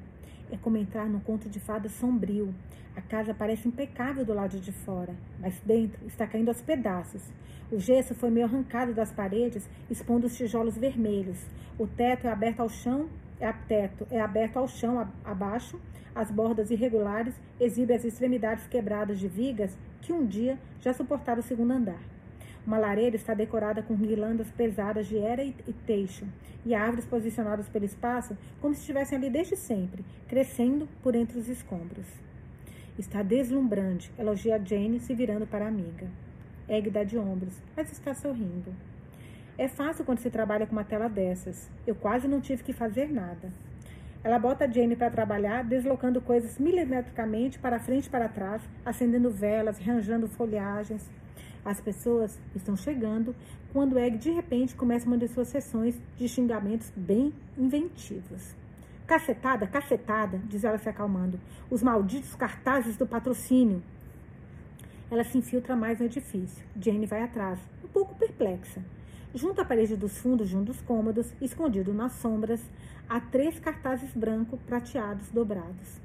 [0.51, 2.53] É como entrar num conto de fadas sombrio.
[2.95, 7.23] A casa parece impecável do lado de fora, mas dentro está caindo aos pedaços.
[7.71, 11.37] O gesso foi meio arrancado das paredes, expondo os tijolos vermelhos.
[11.79, 13.07] O teto é aberto ao chão,
[13.39, 15.79] é teto é aberto ao chão abaixo,
[16.13, 21.43] as bordas irregulares exibem as extremidades quebradas de vigas que um dia já suportaram o
[21.43, 22.10] segundo andar.
[22.65, 25.53] Uma lareira está decorada com guirlandas pesadas de era e
[25.85, 26.25] teixo,
[26.65, 31.49] e árvores posicionadas pelo espaço como se estivessem ali desde sempre, crescendo por entre os
[31.49, 32.05] escombros.
[32.99, 36.07] Está deslumbrante, elogia Jane, se virando para a amiga.
[36.67, 38.73] Egg dá de ombros, mas está sorrindo.
[39.57, 41.69] É fácil quando se trabalha com uma tela dessas.
[41.85, 43.51] Eu quase não tive que fazer nada.
[44.23, 49.31] Ela bota a Jane para trabalhar, deslocando coisas milimetricamente para frente e para trás, acendendo
[49.31, 51.09] velas, arranjando folhagens.
[51.63, 53.35] As pessoas estão chegando
[53.71, 58.55] quando Egg de repente começa uma de suas sessões de xingamentos bem inventivos.
[59.05, 61.39] Cacetada, cacetada, diz ela se acalmando.
[61.69, 63.83] Os malditos cartazes do patrocínio.
[65.11, 66.65] Ela se infiltra mais no edifício.
[66.79, 68.81] Jane vai atrás, um pouco perplexa.
[69.35, 72.61] Junto à parede dos fundos de um dos cômodos, escondido nas sombras,
[73.07, 76.01] há três cartazes branco prateados dobrados.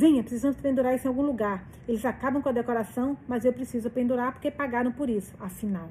[0.00, 1.64] Venha, precisamos pendurar isso em algum lugar.
[1.88, 5.88] Eles acabam com a decoração, mas eu preciso pendurar porque pagaram por isso, afinal.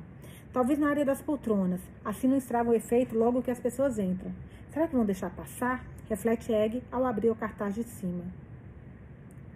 [0.53, 1.81] Talvez na área das poltronas.
[2.05, 4.31] Assim não estraga o efeito logo que as pessoas entram.
[4.71, 5.85] Será que vão deixar passar?
[6.07, 8.23] Reflete Egg ao abrir o cartaz de cima.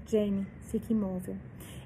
[0.05, 1.37] Jane fica imóvel.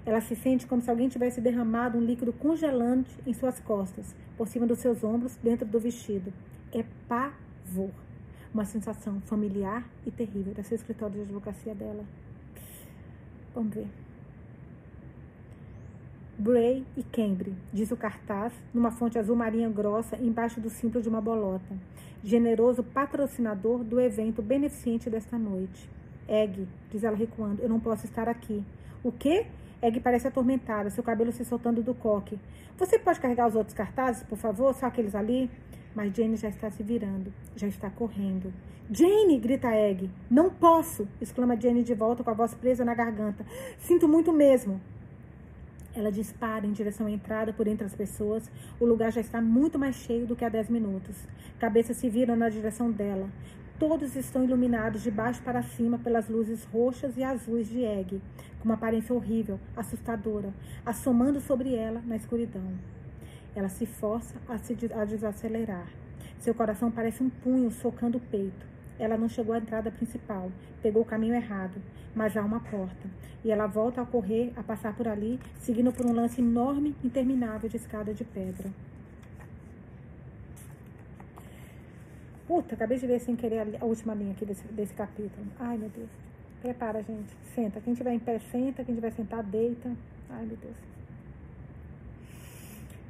[0.03, 4.47] Ela se sente como se alguém tivesse derramado um líquido congelante em suas costas, por
[4.47, 6.33] cima dos seus ombros, dentro do vestido.
[6.73, 7.91] É pavor.
[8.51, 10.55] Uma sensação familiar e terrível.
[10.57, 12.03] O escritório de advocacia dela.
[13.55, 13.87] Vamos ver.
[16.37, 21.07] Bray e Cambry, diz o cartaz, numa fonte azul marinha grossa, embaixo do símbolo de
[21.07, 21.73] uma bolota.
[22.21, 25.89] Generoso patrocinador do evento beneficente desta noite.
[26.27, 28.61] Egg, diz ela recuando, eu não posso estar aqui.
[29.01, 29.45] O quê?
[29.81, 32.37] Egg parece atormentada, seu cabelo se soltando do coque.
[32.77, 34.73] Você pode carregar os outros cartazes, por favor?
[34.73, 35.49] Só aqueles ali?
[35.95, 38.53] Mas Jane já está se virando, já está correndo.
[38.91, 39.39] Jane!
[39.39, 40.11] grita Egg.
[40.29, 41.07] Não posso!
[41.21, 43.45] exclama Jane de volta com a voz presa na garganta.
[43.79, 44.81] Sinto muito mesmo.
[45.95, 48.51] Ela dispara em direção à entrada por entre as pessoas.
[48.79, 51.15] O lugar já está muito mais cheio do que há dez minutos.
[51.57, 53.29] Cabeças se viram na direção dela.
[53.79, 58.21] Todos estão iluminados de baixo para cima pelas luzes roxas e azuis de Egg,
[58.59, 60.53] com uma aparência horrível, assustadora,
[60.85, 62.73] assomando sobre ela na escuridão.
[63.55, 65.87] Ela se força a se a desacelerar.
[66.39, 68.65] Seu coração parece um punho socando o peito.
[68.99, 70.51] Ela não chegou à entrada principal,
[70.81, 71.81] pegou o caminho errado,
[72.13, 73.09] mas há uma porta.
[73.43, 77.69] E ela volta a correr, a passar por ali, seguindo por um lance enorme, interminável
[77.69, 78.69] de escada de pedra.
[82.47, 85.47] Puta, acabei de ler sem querer a última linha aqui desse, desse capítulo.
[85.59, 86.09] Ai, meu Deus.
[86.61, 87.33] Prepara, gente.
[87.53, 87.81] Senta.
[87.81, 88.83] Quem tiver em pé, senta.
[88.83, 89.91] Quem tiver sentado, deita.
[90.29, 90.75] Ai, meu Deus.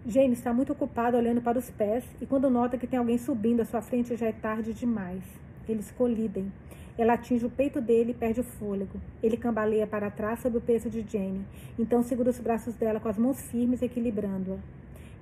[0.07, 3.61] Jane está muito ocupada olhando para os pés e quando nota que tem alguém subindo
[3.61, 5.23] à sua frente já é tarde demais.
[5.67, 6.51] Eles colidem.
[6.95, 9.01] Ela atinge o peito dele e perde o fôlego.
[9.23, 11.43] Ele cambaleia para trás sob o peso de Jane.
[11.79, 14.57] Então segura os braços dela com as mãos firmes, equilibrando-a.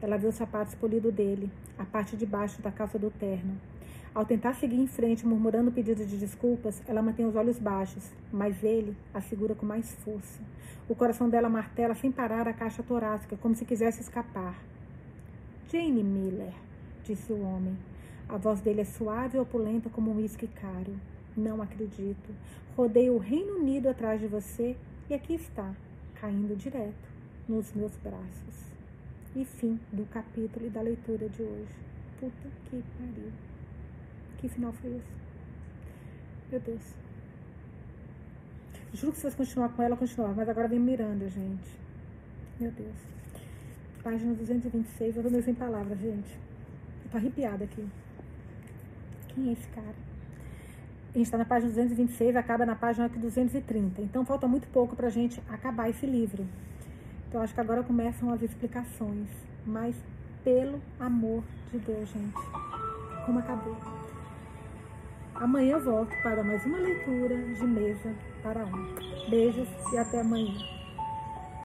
[0.01, 3.55] Ela vê os sapatos polidos dele, a parte de baixo da calça do terno.
[4.13, 8.61] Ao tentar seguir em frente, murmurando pedido de desculpas, ela mantém os olhos baixos, mas
[8.61, 10.41] ele a segura com mais força.
[10.89, 14.72] O coração dela martela sem parar a caixa torácica, como se quisesse escapar.
[15.71, 16.53] Jane Miller,
[17.03, 17.77] disse o homem.
[18.27, 20.95] A voz dele é suave e opulenta como um uísque caro.
[21.35, 22.33] Não acredito.
[22.75, 24.75] Rodei o Reino Unido atrás de você
[25.09, 25.73] e aqui está,
[26.15, 27.13] caindo direto
[27.47, 28.73] nos meus braços.
[29.35, 31.75] E fim do capítulo e da leitura de hoje.
[32.19, 33.31] Puta que pariu.
[34.37, 35.13] Que final foi esse?
[36.51, 36.95] Meu Deus.
[38.93, 40.35] Juro que se vocês continuar com ela, continuar.
[40.35, 41.79] Mas agora vem Miranda, gente.
[42.59, 43.12] Meu Deus.
[44.03, 45.15] Página 226.
[45.15, 46.29] Eu tô meio sem palavras, gente.
[47.05, 47.87] Eu tô arrepiada aqui.
[49.29, 49.95] Quem é esse cara?
[51.13, 54.01] A gente está na página 226, acaba na página 230.
[54.01, 56.45] Então falta muito pouco para a gente acabar esse livro.
[57.29, 59.29] Então acho que agora começam as explicações.
[59.65, 59.95] Mas
[60.43, 62.35] pelo amor de Deus, gente,
[63.25, 63.77] como acabou.
[65.35, 69.29] Amanhã eu volto para mais uma leitura de mesa para um.
[69.29, 70.82] Beijos e até amanhã.